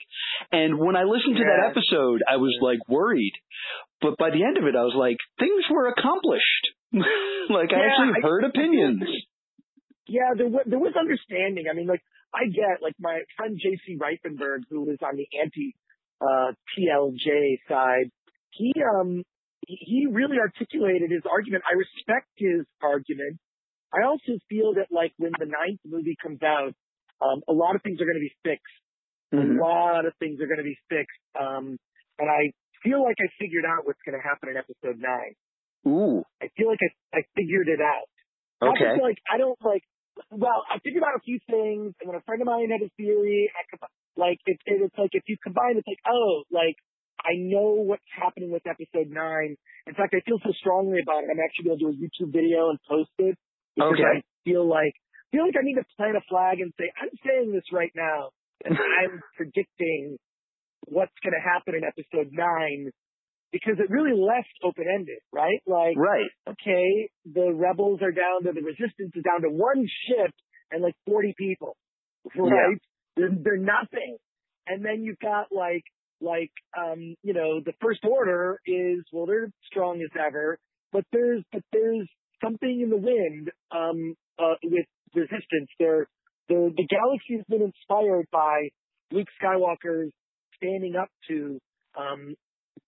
[0.52, 3.34] And when I listened to that episode, I was like worried.
[4.02, 6.66] But by the end of it, I was like, things were accomplished.
[7.54, 9.04] like I Yeah, actually I- heard opinions.
[10.08, 11.66] Yeah, there was, there was understanding.
[11.70, 12.02] I mean, like,
[12.34, 13.98] I get, like, my friend J.C.
[14.00, 15.76] Reifenberg, who was on the anti,
[16.22, 18.10] uh, TLJ side,
[18.52, 19.24] he, um,
[19.68, 21.64] he he really articulated his argument.
[21.70, 23.38] I respect his argument.
[23.94, 26.74] I also feel that, like, when the ninth movie comes out,
[27.22, 28.84] um, a lot of things are going to be fixed.
[29.34, 29.58] Mhm.
[29.58, 31.20] A lot of things are going to be fixed.
[31.40, 31.78] Um,
[32.20, 32.52] and I
[32.84, 35.36] feel like I figured out what's going to happen in episode nine.
[35.88, 36.24] Ooh.
[36.42, 38.08] I feel like I, I figured it out.
[38.62, 38.96] Okay.
[38.96, 39.84] just, like I don't like.
[40.32, 42.90] Well, I figured out a few things, and then a friend of mine had a
[42.98, 43.80] theory, I could,
[44.18, 46.76] like it, it, it's like if you combine, it's like oh, like
[47.22, 49.56] I know what's happening with episode nine.
[49.88, 51.30] In fact, I feel so strongly about it.
[51.32, 53.38] I'm actually going to do a YouTube video and post it
[53.76, 54.20] because Okay.
[54.20, 57.14] I feel like I feel like I need to plant a flag and say I'm
[57.26, 58.32] saying this right now,
[58.66, 60.18] and I'm predicting
[60.88, 62.92] what's going to happen in episode nine
[63.52, 65.62] because it really left open ended, right?
[65.66, 66.30] Like Right.
[66.50, 70.32] okay, the rebels are down to the resistance is down to one ship
[70.72, 71.78] and like 40 people,
[72.36, 72.78] right?
[73.18, 74.18] They're, they're nothing.
[74.68, 75.84] And then you've got like,
[76.22, 80.58] like, um, you know, the first order is, well, they're strong as ever,
[80.92, 82.08] but there's, but there's
[82.44, 85.70] something in the wind, um, uh, with resistance.
[85.80, 86.08] They're,
[86.50, 88.70] the, the galaxy has been inspired by
[89.12, 90.12] Luke Skywalker's
[90.56, 91.60] standing up to,
[91.98, 92.36] um,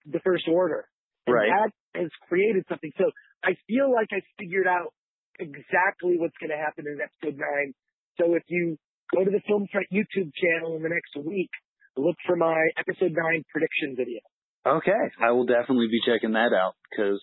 [0.06, 0.88] the first order.
[1.28, 1.50] And Right.
[1.50, 2.92] that has created something.
[2.98, 3.12] So
[3.44, 4.94] I feel like I figured out
[5.40, 7.74] exactly what's going to happen in episode nine.
[8.20, 8.78] So if you
[9.16, 11.50] go to the Film Threat YouTube channel in the next week,
[11.98, 14.20] look for my episode nine prediction video.
[14.68, 14.92] Okay,
[15.22, 17.22] I will definitely be checking that out because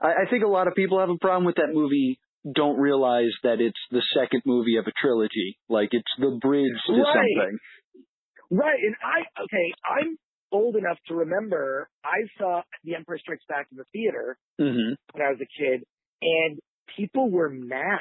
[0.00, 2.20] I, I think a lot of people have a problem with that movie.
[2.54, 5.58] Don't realize that it's the second movie of a trilogy.
[5.68, 7.04] Like it's the bridge to Right.
[7.12, 7.58] something.
[8.50, 8.78] Right.
[8.82, 10.16] And I, okay, I'm
[10.52, 15.26] old enough to remember I saw The Emperor Strikes Back in the theater hmm when
[15.26, 15.82] I was a kid
[16.22, 16.58] and
[16.96, 18.00] people were mad.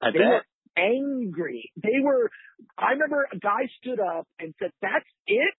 [0.00, 0.26] I They bet.
[0.28, 0.42] were
[0.76, 1.70] angry.
[1.76, 2.30] They were,
[2.78, 5.54] I remember a guy stood up and said, that's it?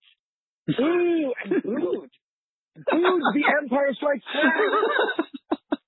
[0.76, 1.32] Boo!
[1.44, 2.10] And booed.
[2.76, 5.78] Booed The Empire Strikes Back.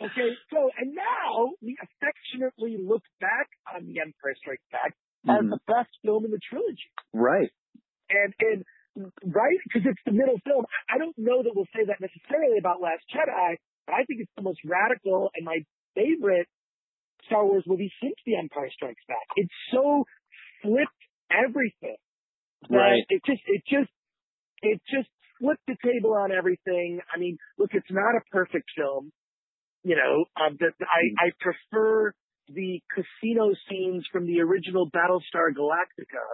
[0.00, 4.94] Okay, so, and now we affectionately look back on The Empire Strikes Back
[5.28, 5.50] as Mhm.
[5.50, 6.88] the best film in the trilogy.
[7.12, 7.50] Right.
[8.08, 8.64] And, and,
[9.24, 9.58] right?
[9.64, 10.64] Because it's the middle film.
[10.88, 14.20] I I don't know that we'll say that necessarily about Last Jedi, but I think
[14.20, 16.48] it's the most radical and my favorite
[17.30, 19.22] Star Wars movie since The Empire Strikes Back.
[19.36, 20.04] It's so
[20.62, 21.96] flipped everything.
[22.68, 23.02] Right.
[23.08, 23.90] It just, it just,
[24.62, 25.08] it just
[25.40, 27.00] flipped the table on everything.
[27.14, 29.10] I mean, look, it's not a perfect film.
[29.84, 32.12] You know, um, the, I, I prefer
[32.48, 36.26] the casino scenes from the original Battlestar Galactica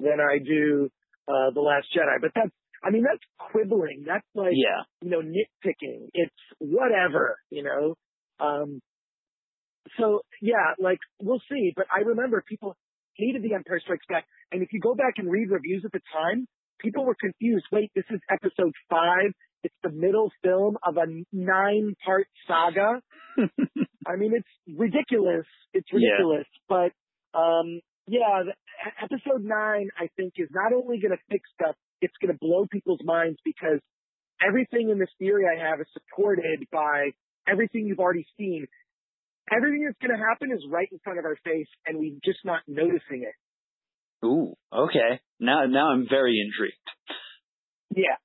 [0.00, 0.90] than I do
[1.28, 2.20] uh, The Last Jedi.
[2.20, 2.50] But that's,
[2.84, 4.04] I mean, that's quibbling.
[4.06, 4.82] That's like, Yeah.
[5.00, 6.08] you know, nitpicking.
[6.12, 7.94] It's whatever, you know.
[8.38, 8.80] Um,
[9.98, 11.72] so yeah, like we'll see.
[11.74, 12.76] But I remember people
[13.14, 16.00] hated The Empire Strikes Back, and if you go back and read reviews at the
[16.12, 16.46] time,
[16.80, 17.66] people were confused.
[17.72, 19.32] Wait, this is episode five.
[19.62, 23.02] It's the middle film of a nine-part saga.
[24.06, 25.44] I mean, it's ridiculous.
[25.74, 25.98] It's Yeah.
[26.12, 26.46] ridiculous.
[26.68, 26.92] But
[27.38, 28.52] um, yeah, the,
[29.02, 32.66] episode nine, I think, is not only going to fix stuff, it's going to blow
[32.72, 33.80] people's minds because
[34.46, 37.10] everything in this theory I have is supported by
[37.46, 38.66] everything you've already seen.
[39.50, 42.44] Everything that's going to happen is right in front of our face, and we're just
[42.44, 43.34] not noticing it.
[44.24, 44.54] Ooh.
[44.72, 45.20] Okay.
[45.38, 46.76] Now, now I'm very intrigued.
[47.94, 48.16] Yeah,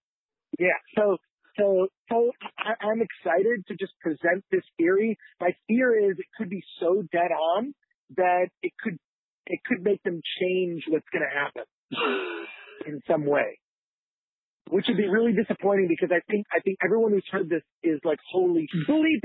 [0.60, 0.78] yeah.
[0.96, 1.18] So,
[1.58, 5.18] so, so I, I'm excited to just present this theory.
[5.40, 7.74] My fear is it could be so dead on
[8.18, 8.98] that it could,
[9.48, 11.64] it could make them change what's going to happen
[12.88, 13.60] in some way,
[14.70, 18.00] which would be really disappointing because I think, I think everyone who's heard this is
[18.04, 19.22] like, holy, holy.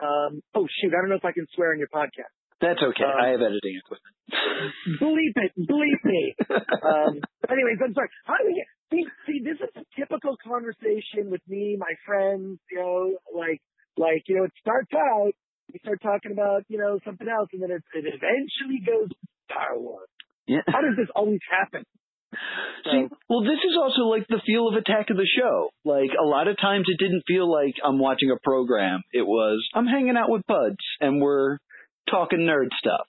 [0.00, 2.32] Um, oh shoot, I don't know if I can swear on your podcast.
[2.60, 3.04] That's okay.
[3.04, 4.16] Um, I have editing equipment.
[5.00, 6.34] bleep it, bleep me.
[6.48, 8.08] um, but anyways, I'm sorry.
[8.24, 12.58] How do we get, see, see, this is a typical conversation with me, my friends,
[12.70, 13.60] you know, like,
[13.98, 15.32] like, you know, it starts out,
[15.72, 19.16] we start talking about, you know, something else, and then it, it eventually goes to
[19.44, 20.08] Star Wars.
[20.46, 20.64] Yeah.
[20.66, 21.84] How does this always happen?
[22.84, 25.70] See, well, this is also like the feel of Attack of the Show.
[25.84, 29.02] Like a lot of times, it didn't feel like I'm watching a program.
[29.12, 31.58] It was I'm hanging out with buds and we're
[32.10, 33.06] talking nerd stuff.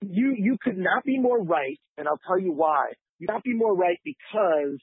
[0.00, 2.92] you you could not be more right, and I'll tell you why.
[3.18, 4.78] You not be more right because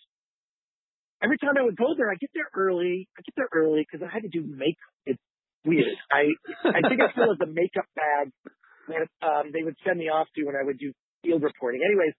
[1.23, 3.07] every time I would go there, I get there early.
[3.17, 4.91] I get there early because I had to do makeup.
[5.05, 5.19] It's
[5.65, 5.95] weird.
[6.11, 6.27] I
[6.67, 8.31] I think I still have the makeup bag
[8.89, 10.91] that um, they would send me off to when I would do
[11.23, 11.81] field reporting.
[11.85, 12.13] Anyways,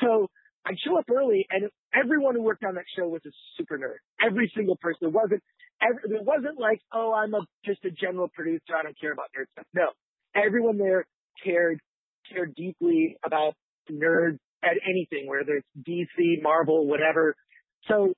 [0.00, 0.28] so
[0.66, 4.00] I'd show up early, and everyone who worked on that show was a super nerd.
[4.24, 4.98] Every single person.
[5.02, 5.42] There wasn't
[5.82, 8.74] every, there wasn't like, oh, I'm a just a general producer.
[8.78, 9.66] I don't care about nerd stuff.
[9.74, 9.88] No,
[10.34, 11.06] everyone there
[11.44, 11.80] cared
[12.32, 13.54] cared deeply about
[13.90, 17.34] nerds at anything, whether it's DC, Marvel, whatever.
[17.86, 18.14] So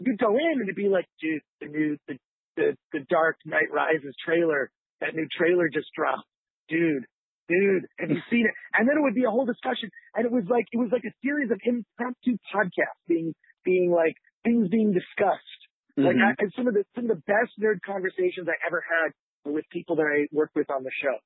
[0.00, 2.18] you'd go in and it'd be like, dude, the new the
[2.56, 6.26] the, the Dark Knight Rises trailer, that new trailer just dropped,
[6.68, 7.04] dude.
[7.48, 8.54] Dude, have you seen it?
[8.72, 11.04] And then it would be a whole discussion, and it was like it was like
[11.04, 15.60] a series of impromptu podcasts being being like things being discussed.
[15.96, 16.26] Like Mhm.
[16.26, 19.12] I, and some of the some of the best nerd conversations I ever had
[19.44, 21.16] were with people that I worked with on the show.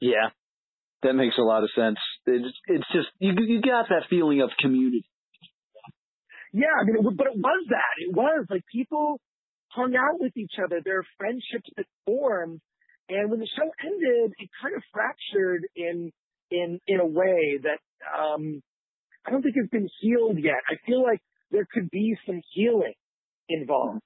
[0.00, 0.30] yeah,
[1.02, 1.98] that makes a lot of sense.
[2.26, 5.04] It's, it's just you you got that feeling of community.
[6.52, 7.94] Yeah, I mean, it, but it was that.
[7.98, 9.20] It was like people
[9.68, 10.80] hung out with each other.
[10.84, 12.60] There are friendships that formed,
[13.14, 16.10] and when the show ended, it kind of fractured in
[16.50, 17.80] in in a way that
[18.18, 18.62] um
[19.26, 20.60] I don't think has been healed yet.
[20.68, 21.20] I feel like
[21.50, 22.94] there could be some healing
[23.48, 24.00] involved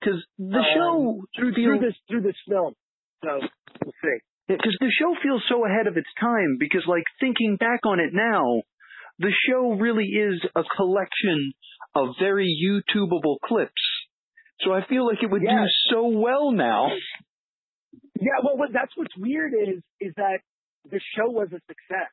[0.00, 2.74] Because the um, show through feels- through this through this film.
[3.24, 3.40] So
[3.84, 4.18] we'll see.
[4.48, 6.56] because the show feels so ahead of its time.
[6.58, 8.62] Because like thinking back on it now,
[9.18, 11.52] the show really is a collection
[11.94, 13.82] of very YouTubeable clips.
[14.60, 16.88] So I feel like it would do so well now.
[18.20, 20.38] Yeah, well, what, that's what's weird is is that
[20.90, 22.12] the show was a success.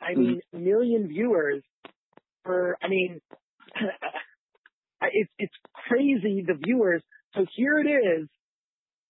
[0.00, 1.62] I mean, a million viewers
[2.44, 2.76] for.
[2.82, 3.20] I mean,
[5.02, 5.54] it's it's
[5.88, 7.02] crazy the viewers.
[7.34, 8.28] So here it is,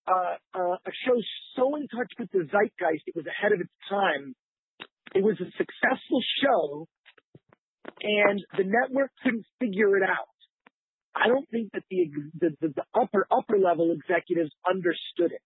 [0.06, 1.16] uh, uh, a show
[1.56, 4.34] so in touch with the zeitgeist, it was ahead of its time.
[5.14, 6.86] It was a successful show,
[8.02, 10.28] and the network couldn't figure it out.
[11.14, 15.42] I don't think that the the, the, the upper upper level executives understood it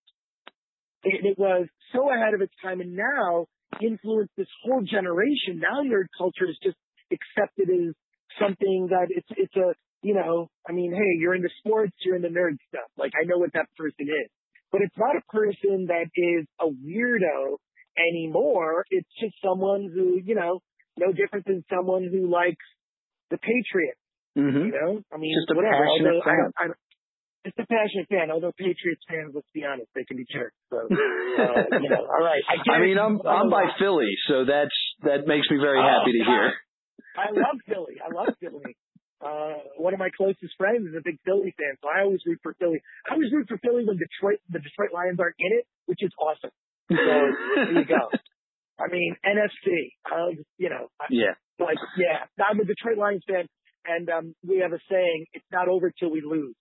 [1.05, 3.47] it, it was so ahead of its time and now
[3.83, 5.61] influenced this whole generation.
[5.61, 6.77] Now nerd culture is just
[7.13, 7.95] accepted as
[8.41, 12.29] something that it's it's a you know, I mean, hey, you're into sports, you're into
[12.29, 12.89] nerd stuff.
[12.99, 14.29] Like I know what that person is.
[14.71, 17.57] But it's not a person that is a weirdo
[17.97, 18.85] anymore.
[18.91, 20.61] It's just someone who, you know,
[20.99, 22.65] no different than someone who likes
[23.31, 23.99] the Patriots,
[24.37, 24.67] Mm-hmm.
[24.67, 25.01] you know?
[25.15, 25.79] I mean, Just a whatever.
[25.79, 26.79] passionate Although I don't, I don't,
[27.45, 28.31] just a passionate fan.
[28.33, 30.57] Although Patriots fans, let's be honest, they can be jerks.
[30.71, 32.43] So, uh, you know, all right.
[32.49, 36.13] I, I mean, I'm I'm by Philly, so that's that makes me very Oh, happy
[36.17, 36.53] to hear.
[37.17, 37.97] I love Philly.
[38.03, 38.77] I love Philly.
[39.25, 42.41] Uh, one of my closest friends is a big Philly fan, so I always root
[42.43, 42.81] for Philly.
[43.09, 46.11] I always root for Philly when Detroit, the Detroit Lions aren't in it, which is
[46.21, 46.51] awesome.
[46.91, 48.11] So there you go.
[48.83, 49.95] I mean, NFC.
[50.05, 51.39] Uh, you know, Yeah.
[51.61, 53.47] like yeah, I'm a Detroit Lions fan,
[53.87, 56.57] and um, we have a saying: "It's not over till we lose."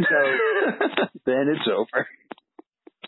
[0.00, 0.18] So
[1.26, 2.06] then it's over.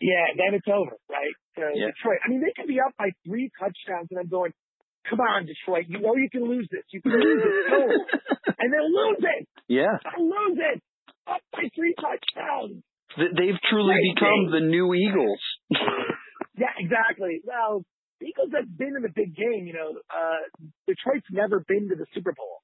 [0.01, 1.35] yeah, then it's over, right?
[1.57, 1.91] So Yeah.
[1.91, 2.21] Detroit.
[2.25, 4.53] I mean, they could be up by three touchdowns, and I'm going,
[5.11, 5.87] "Come on, Detroit!
[5.89, 6.85] You know you can lose this.
[6.93, 7.81] You can lose it." No,
[8.59, 9.49] and they'll lose it.
[9.69, 9.99] Yeah.
[10.05, 10.83] They'll lose it.
[11.27, 12.83] Up by three touchdowns.
[13.19, 14.51] They've truly Great become game.
[14.53, 15.41] the new Eagles.
[16.59, 17.43] Yeah, exactly.
[17.45, 17.85] Well,
[18.19, 19.67] the Eagles have been in the big game.
[19.69, 20.41] You know, uh,
[20.89, 22.63] Detroit's never been to the Super Bowl.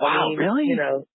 [0.00, 0.64] I Wow, mean, really?
[0.64, 1.06] You know,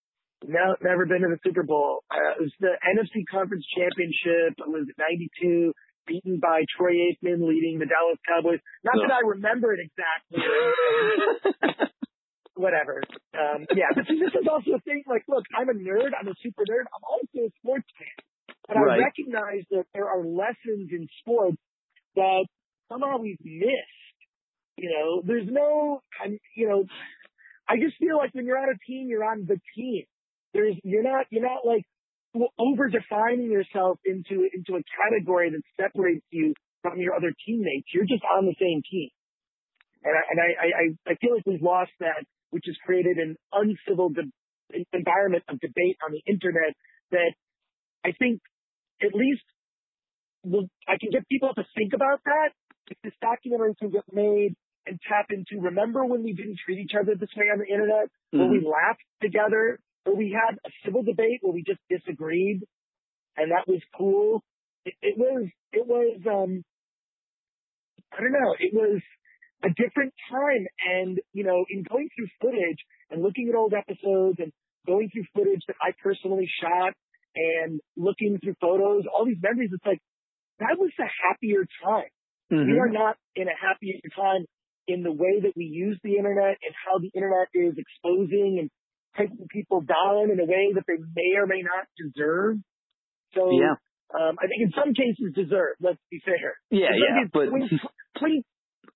[0.47, 2.03] no, never been to the Super Bowl.
[2.09, 4.57] Uh, it was the NFC Conference Championship.
[4.57, 5.73] It was '92,
[6.07, 8.59] beaten by Troy Aikman leading the Dallas Cowboys.
[8.83, 10.41] Not that I remember it exactly.
[12.55, 13.01] Whatever.
[13.33, 15.03] Um, yeah, but see, this is also a thing.
[15.07, 16.11] Like, look, I'm a nerd.
[16.19, 16.85] I'm a super nerd.
[16.93, 18.17] I'm also a sports fan,
[18.67, 18.99] but Right.
[18.99, 21.57] I recognize that there are lessons in sports
[22.15, 22.45] that
[22.89, 24.19] somehow we've missed.
[24.77, 26.85] You know, there's no, I'm, you know,
[27.69, 30.03] I just feel like when you're on a team, you're on the team.
[30.53, 31.83] There's, you're not, you're not like
[32.59, 37.87] over defining yourself into, into a category that separates you from your other teammates.
[37.93, 39.09] You're just on the same team.
[40.03, 43.35] And I, and I, I, I- feel like we've lost that, which has created an
[43.53, 44.31] uncivil de-
[44.93, 46.73] environment of debate on the internet
[47.11, 47.33] that
[48.03, 48.41] I think
[49.03, 49.43] at least
[50.43, 52.49] we'll, I can get people to think about that.
[52.89, 54.55] If this documentary can get made
[54.87, 58.09] and tap into, remember when we didn't treat each other this way on the internet,
[58.31, 58.67] When we mm-hmm.
[58.67, 62.61] laughed together, where we had a civil debate where we just disagreed,
[63.37, 64.43] and that was cool.
[64.85, 66.63] It, it was, it was, um,
[68.11, 69.01] I don't know, it was
[69.63, 70.65] a different time.
[70.83, 72.79] And, you know, in going through footage
[73.09, 74.51] and looking at old episodes and
[74.87, 76.93] going through footage that I personally shot
[77.35, 79.99] and looking through photos, all these memories, it's like,
[80.59, 82.09] that was a happier time.
[82.51, 82.73] Mhm.
[82.73, 84.45] We are not in a happier time
[84.87, 88.69] in the way that we use the internet and how the internet is exposing and
[89.17, 92.57] taking people down in a way that they may or may not deserve.
[93.33, 93.75] So, Yeah.
[94.13, 96.55] um, I think in some cases deserve, let's be fair.
[96.69, 97.69] Yeah, yeah, cases, but when,
[98.19, 98.43] when,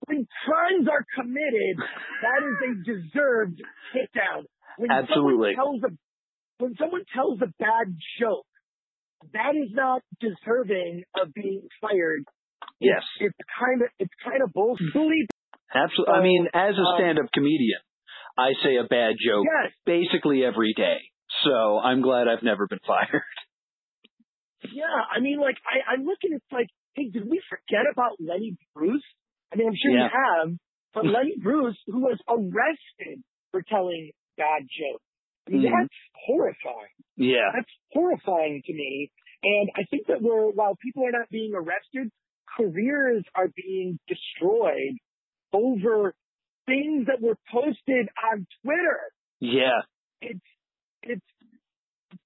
[0.08, 1.78] when crimes are committed,
[2.22, 3.62] that is a deserved
[3.94, 4.46] hit down.
[4.78, 5.56] When Absolutely.
[5.56, 8.46] Someone tells a, when someone tells a bad joke,
[9.34, 12.24] that is not deserving of being fired.
[12.80, 14.92] yes, It's kind of, it's kind of bullshit.
[15.74, 16.14] absolutely.
[16.14, 17.80] I mean, as a um, stand-up comedian,
[18.38, 19.72] I say a bad joke Yes.
[19.86, 20.98] basically every day.
[21.44, 23.24] So I'm glad I've never been fired.
[24.74, 28.58] Yeah, I mean, like, I, I'm looking, it's like, hey, did we forget about Lenny
[28.74, 29.04] Bruce?
[29.54, 30.08] I mean, I'm sure Yeah.
[30.08, 30.58] we have,
[30.94, 33.22] but Lenny Bruce, who was arrested
[33.52, 35.04] for telling bad jokes.
[35.48, 35.72] I mean, Mhm.
[35.82, 35.94] that's
[36.26, 36.96] horrifying.
[37.18, 37.52] Yeah.
[37.54, 39.12] That's horrifying to me.
[39.44, 42.10] And I think that we're, while people are not being arrested,
[42.58, 44.98] careers are being destroyed
[45.54, 46.16] over
[46.66, 49.00] things that were posted on Twitter.
[49.40, 49.82] Yeah.
[50.22, 50.40] It's,
[51.04, 51.22] it's,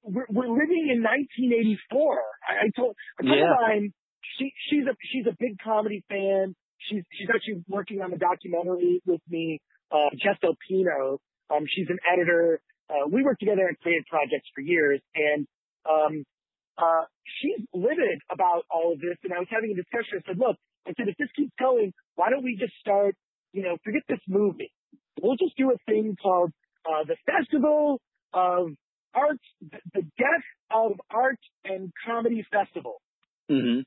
[0.03, 2.21] we're, we're living in 1984.
[2.47, 3.53] I, I told, Yeah.
[3.61, 3.93] mine,
[4.37, 6.55] she, she's a, she's a big comedy fan.
[6.79, 9.59] She's, she's actually working on a documentary with me,
[9.91, 11.17] uh, Jess Alpino.
[11.49, 12.61] Um, she's an editor.
[12.89, 15.45] Uh, we worked together on creative projects for years and,
[15.89, 16.23] um,
[16.77, 17.03] uh,
[17.41, 19.17] she's livid about all of this.
[19.23, 20.23] And I was having a discussion.
[20.23, 20.55] I said, look,
[20.87, 23.15] I said, if this keeps going, why don't we just start,
[23.53, 24.71] you know, forget this movie.
[25.21, 26.51] We'll just do a thing called,
[26.85, 27.99] uh, the Festival
[28.33, 28.69] of
[29.13, 29.39] Art,
[29.93, 33.01] the Death of Art and Comedy Festival.
[33.49, 33.81] hmm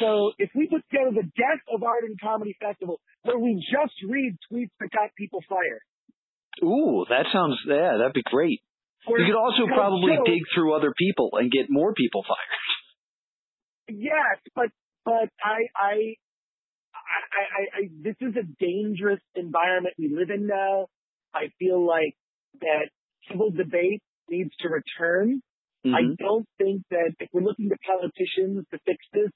[0.00, 3.94] So if we put together the Death of Art and Comedy Festival, where we just
[4.08, 5.82] read tweets that got people fired.
[6.62, 8.60] Ooh, that sounds, yeah, that'd be great.
[9.06, 13.96] Or You could also probably dig through other people and get more people fired.
[13.96, 14.70] Yes, but
[15.04, 16.14] but I I
[16.96, 20.86] I, I, I this is a dangerous environment we live in now.
[21.34, 22.14] I feel like
[22.60, 22.88] that
[23.30, 25.40] civil debate needs to return.
[25.84, 26.16] I Mhm.
[26.18, 29.30] don't think that if we're looking to politicians to fix this,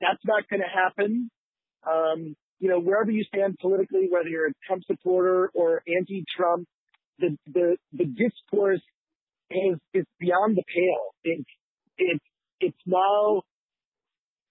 [0.00, 1.30] that's not going to happen.
[1.86, 6.66] Um, you know, wherever you stand politically, whether you're a Trump supporter or anti-Trump,
[7.18, 8.82] the the the discourse
[9.50, 11.14] is is beyond the pale.
[11.22, 11.50] It's
[11.98, 12.24] it's
[12.60, 13.42] it's now.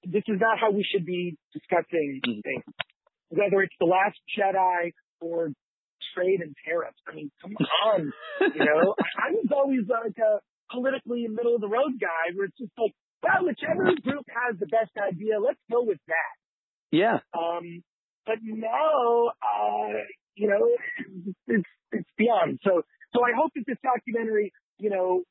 [0.05, 2.41] This is not how we should be discussing Mhm.
[2.43, 2.63] things.
[3.29, 5.51] Whether it's the Last Jedi or
[6.13, 6.99] trade and tariffs.
[7.07, 8.11] I mean, come on.
[8.41, 10.39] You know, I, I was always like a
[10.71, 12.91] politically middle of the road guy where it's just like,
[13.23, 16.35] well, whichever group has the best idea, let's go with that.
[16.91, 17.19] Yeah.
[17.33, 17.83] Um,
[18.25, 19.93] but now, uh,
[20.35, 20.69] you know,
[21.47, 22.59] it's, it's beyond.
[22.63, 22.83] So,
[23.15, 25.23] so I hope that this documentary, you know,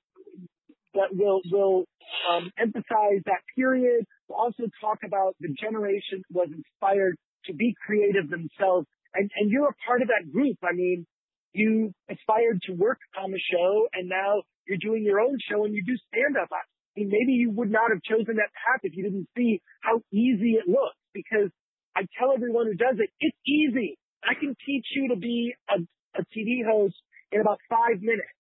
[0.95, 1.85] that will, will,
[2.31, 4.07] um, emphasize that period.
[4.33, 7.17] We'll also talk about the generation was inspired
[7.47, 8.87] to be creative themselves.
[9.15, 10.57] And, and you're a part of that group.
[10.65, 11.05] I mean,
[11.53, 15.75] you aspired to work on the show and now you're doing your own show and
[15.75, 16.49] you do stand up.
[16.51, 16.65] I
[16.97, 20.57] mean, maybe you would not have chosen that path if you didn't see how easy
[20.57, 21.51] it looks because
[21.95, 23.99] I tell everyone who does it, it's easy.
[24.25, 25.77] I can teach you to be a,
[26.17, 26.97] a TV host
[27.33, 28.33] in about five minutes.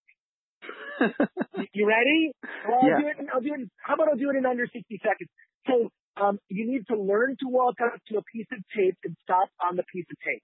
[1.74, 2.32] You- ready?
[2.68, 3.00] Well, I'll Yeah.
[3.00, 3.16] do it.
[3.18, 3.68] in- I'll do it.
[3.82, 5.28] How about I'll do it in under 60 seconds?
[5.66, 9.16] So, um, you need to learn to walk up to a piece of tape and
[9.22, 10.42] stop on the piece of tape.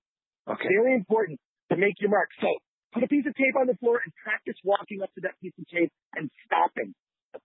[0.49, 0.69] Okay.
[0.69, 1.41] Very important
[1.71, 2.31] to make your mark.
[2.41, 2.49] So,
[2.93, 5.53] put a piece of tape on the floor and practice walking up to that piece
[5.59, 6.95] of tape and stopping.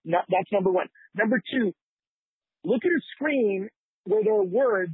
[0.04, 0.88] That's number one.
[1.14, 1.72] Number two,
[2.64, 3.68] look at a screen
[4.04, 4.92] where there are words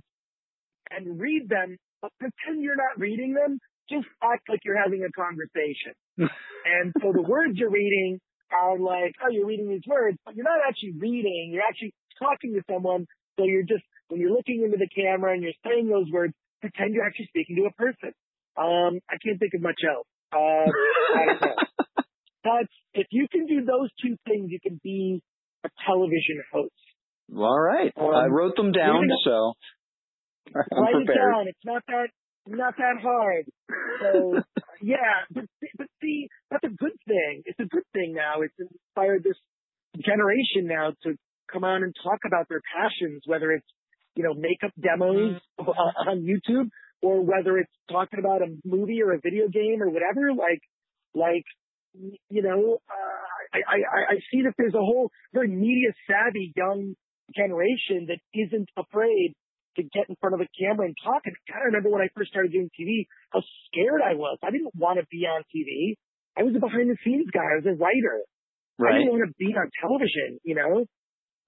[0.91, 3.59] and read them, but pretend you're not reading them.
[3.89, 5.95] Just act like you're having a conversation.
[6.19, 8.21] and so the words you're reading
[8.53, 11.51] are like, oh, you're reading these words, but you're not actually reading.
[11.53, 13.07] You're actually talking to someone.
[13.39, 16.95] So you're just, when you're looking into the camera and you're saying those words, pretend
[16.95, 18.13] you're actually speaking to a person.
[18.57, 20.07] Um, I can't think of much else.
[20.33, 20.69] Uh,
[21.17, 21.57] I don't know.
[22.45, 25.23] But if you can do those two things, you can be
[25.65, 26.73] a television host.
[27.37, 27.93] All right.
[27.97, 29.53] Um, I wrote them down, reading- so
[30.55, 31.33] I'm Write it prepared.
[31.33, 31.49] down.
[31.49, 32.09] It's not that
[32.49, 33.45] not that hard.
[34.01, 34.41] So
[34.83, 35.45] yeah, but
[35.79, 37.43] but see, that's a good thing.
[37.45, 38.41] It's a good thing now.
[38.43, 39.37] It's inspired this
[40.03, 41.15] generation now to
[41.53, 43.67] come on and talk about their passions, whether it's
[44.15, 45.63] you know, makeup demos uh,
[46.11, 46.69] on YouTube
[47.03, 50.61] or whether it's talking about a movie or a video game or whatever, like,
[51.15, 51.45] like,
[51.95, 56.95] you know, uh, I, I, I see that there's a whole very media savvy young
[57.35, 59.35] generation that isn't afraid
[59.77, 61.23] to get in front of a camera and talk.
[61.25, 64.39] And God, I remember when I first started doing TV, how scared I was.
[64.43, 65.95] I didn't want to be on TV.
[66.37, 67.43] I was a behind the scenes guy.
[67.43, 68.23] I was a writer.
[68.79, 68.95] Right.
[68.95, 70.87] I didn't want to be on television, you know?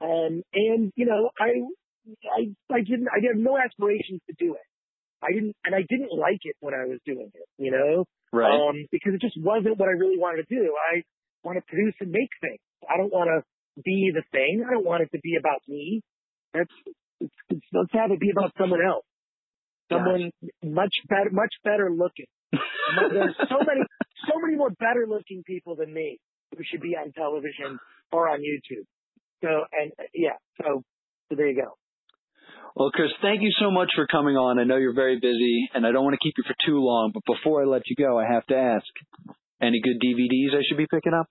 [0.02, 1.62] Um, and, you know, I,
[2.26, 4.66] I, I didn't, I had no aspirations to do it.
[5.22, 8.04] I didn't, and I didn't like it when I was doing it, you know?
[8.32, 8.50] Right.
[8.50, 10.74] Um, because it just wasn't what I really wanted to do.
[10.74, 11.02] I
[11.44, 12.58] want to produce and make things.
[12.90, 13.46] I don't want to
[13.84, 14.64] be the thing.
[14.66, 16.02] I don't want it to be about me.
[16.52, 16.72] That's,
[17.20, 19.04] it's, it's, let's have it be about someone else.
[19.90, 20.32] Someone
[20.64, 22.26] much better, much better looking.
[22.50, 23.82] There's so many,
[24.26, 26.18] so many more better looking people than me
[26.56, 27.78] who should be on television
[28.10, 28.84] or on YouTube.
[29.42, 30.82] So, and yeah, so,
[31.28, 31.76] so there you go.
[32.74, 34.58] Well, Chris, thank you so much for coming on.
[34.58, 37.10] I know you're very busy and I don't want to keep you for too long,
[37.12, 38.86] but before I let you go, I have to ask,
[39.60, 41.28] any good DVDs I should be picking up?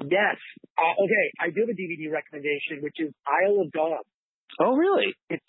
[0.00, 0.36] Yes.
[0.76, 1.26] Uh, okay.
[1.40, 4.10] I do have a DVD recommendation, which is Isle of Dogs.
[4.60, 5.14] Oh, really?
[5.30, 5.44] It's,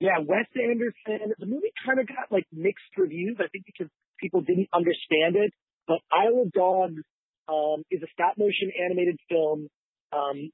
[0.00, 1.34] yeah, Wes Anderson.
[1.38, 3.86] The movie kind of got like mixed reviews, I think because
[4.18, 5.52] people didn't understand it.
[5.86, 7.02] But Isle of Dogs
[7.46, 9.68] um, is a stop motion animated film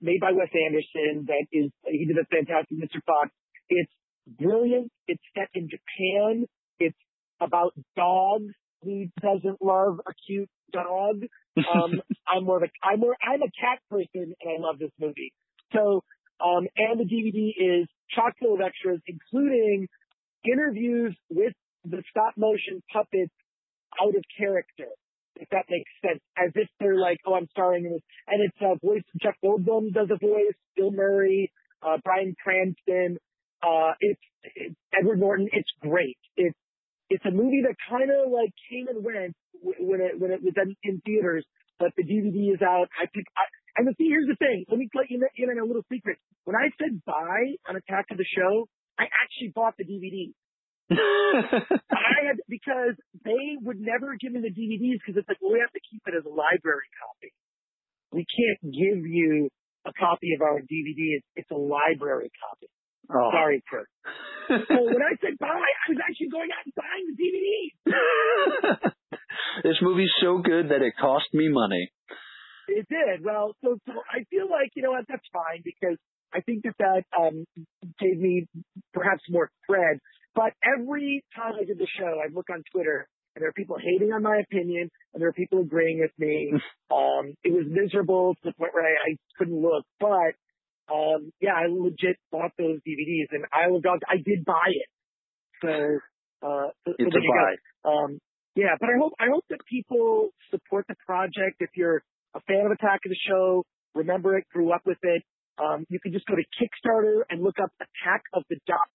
[0.01, 3.03] made by Wes Anderson that is, he did a fantastic Mr.
[3.05, 3.31] Fox.
[3.69, 3.93] It's
[4.27, 4.91] brilliant.
[5.07, 6.47] It's set in Japan.
[6.79, 6.97] It's
[7.41, 8.53] about dogs.
[8.83, 11.23] He doesn't love a cute dog?
[11.57, 14.93] Um, I'm more of a, I'm more, I'm a cat person and I love this
[15.01, 15.33] movie.
[15.73, 16.03] So,
[16.41, 19.89] um, and the DVD is chock full of extras, including
[20.45, 21.53] interviews with
[21.85, 23.33] the stop motion puppets
[24.01, 24.87] out of character
[25.39, 28.03] if that makes sense, as if they're like, oh, I'm starring in this.
[28.27, 31.51] And it's uh, voice, Jeff Goldblum does a voice, Bill Murray,
[31.83, 33.19] uh, Bryan Cranston,
[33.63, 34.21] uh, it's,
[34.55, 35.49] it's Edward Norton.
[35.53, 36.19] It's great.
[36.37, 36.57] It's,
[37.11, 40.55] it's a movie that kind of like came and went when it, when it was
[40.85, 41.45] in theaters,
[41.79, 42.87] but the DVD is out.
[42.95, 43.43] I think, I,
[43.77, 44.65] and the thing, here's the thing.
[44.69, 46.19] Let me let you in on a little secret.
[46.45, 48.69] When I said buy on Attack of the Show,
[48.99, 50.35] I actually bought the DVD.
[50.93, 55.61] I had because they would never give me the DVDs because it's like well, we
[55.61, 57.33] have to keep it as a library copy.
[58.13, 59.51] We can't give you
[59.85, 61.21] a copy of our DVD.
[61.21, 62.69] It's, it's a library copy.
[63.13, 63.31] Oh.
[63.33, 63.89] Sorry, Kurt.
[64.49, 68.93] so when I said bye, I was actually going out and buying the DVD.
[69.65, 71.93] this movie's so good that it cost me money.
[72.69, 73.25] It did.
[73.25, 75.97] Well, so, so I feel like you know what that's fine because
[76.33, 77.47] I think that that um,
[77.99, 78.47] gave me
[78.93, 80.01] perhaps more cred
[80.39, 83.75] but every time I did the show, I'd look on Twitter and there are people
[83.75, 86.53] hating on my opinion and there are people agreeing with me.
[86.95, 90.39] um, it was miserable to the point where I, I couldn't look, but,
[90.95, 94.03] um, yeah, I legit bought those DVDs and of Dogs.
[94.09, 94.89] I did buy it.
[95.61, 97.91] So, uh, so, it's so a buy.
[97.91, 98.19] Um,
[98.55, 101.59] yeah, but I hope, I hope that people support the project.
[101.59, 102.01] If you're
[102.37, 103.65] a fan of Attack of the Show,
[103.97, 105.23] remember it, grew up with it.
[105.59, 108.87] Um, you can just go to Kickstarter and look up Attack of the Doc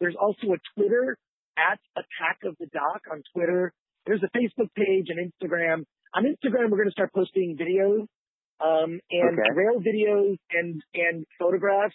[0.00, 1.16] there's also a Twitter
[1.56, 3.72] at Attack of the Doc on Twitter.
[4.06, 5.84] There's a Facebook page and Instagram.
[6.14, 8.06] On Instagram, we're going to start posting videos,
[8.60, 9.50] um, and okay.
[9.54, 11.94] rare videos and, and photographs.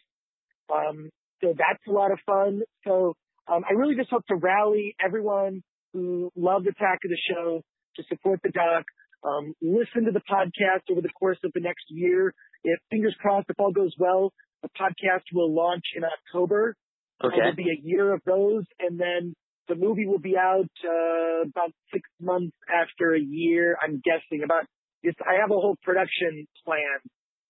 [0.74, 1.10] Um,
[1.42, 2.62] so that's a lot of fun.
[2.86, 3.16] So,
[3.52, 7.62] um, I really just hope to rally everyone who loved Attack of the Show
[7.98, 8.86] to support the doc.
[9.24, 12.34] Um, listen to the podcast over the course of the next year.
[12.64, 14.32] If fingers crossed, if all goes well,
[14.62, 16.76] the podcast will launch in October.
[17.24, 17.36] Okay.
[17.38, 19.34] It'll be a year of those, and then
[19.68, 23.78] the movie will be out uh, about six months after a year.
[23.82, 24.66] I'm guessing about
[25.04, 25.16] this.
[25.26, 27.00] I have a whole production plan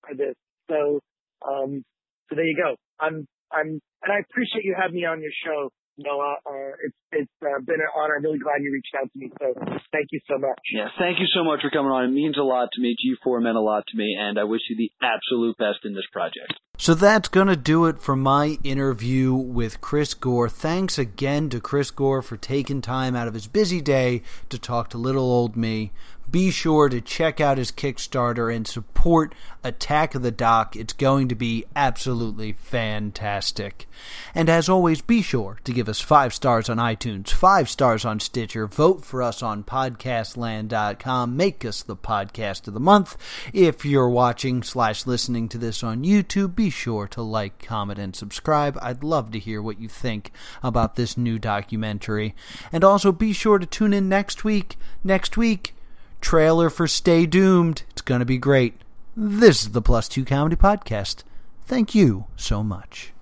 [0.01, 0.35] for this,
[0.69, 0.99] so
[1.47, 1.83] um,
[2.29, 2.75] so there you go.
[2.99, 5.69] I'm I'm and I appreciate you having me on your show.
[5.97, 6.37] Noah.
[6.45, 8.15] Uh, it's it's uh, been an honor.
[8.17, 9.31] I'm really glad you reached out to me.
[9.39, 9.53] So
[9.91, 10.59] thank you so much.
[10.73, 12.05] Yeah, thank you so much for coming on.
[12.05, 12.95] It means a lot to me.
[12.95, 16.07] G4 meant a lot to me, and I wish you the absolute best in this
[16.11, 16.53] project.
[16.77, 20.49] So that's going to do it for my interview with Chris Gore.
[20.49, 24.89] Thanks again to Chris Gore for taking time out of his busy day to talk
[24.89, 25.91] to little old me
[26.33, 30.75] be sure to check out his Kickstarter and support Attack of the Doc.
[30.75, 33.87] It's going to be absolutely fantastic.
[34.33, 38.19] And as always, be sure to give us five stars on iTunes, five stars on
[38.19, 43.15] Stitcher, vote for us on podcastland.com, make us the podcast of the month.
[43.53, 48.15] If you're watching slash listening to this on YouTube, be sure to like, comment, and
[48.15, 48.75] subscribe.
[48.81, 50.31] I'd love to hear what you think
[50.63, 52.33] about this new documentary.
[52.71, 54.77] And also be sure to tune in next week.
[55.03, 55.75] Next week,
[56.23, 57.83] trailer for Stay Doomed.
[57.91, 58.81] It's going to be great.
[59.15, 61.23] This is the Plus Two Comedy Podcast.
[61.65, 63.12] Thank you so much.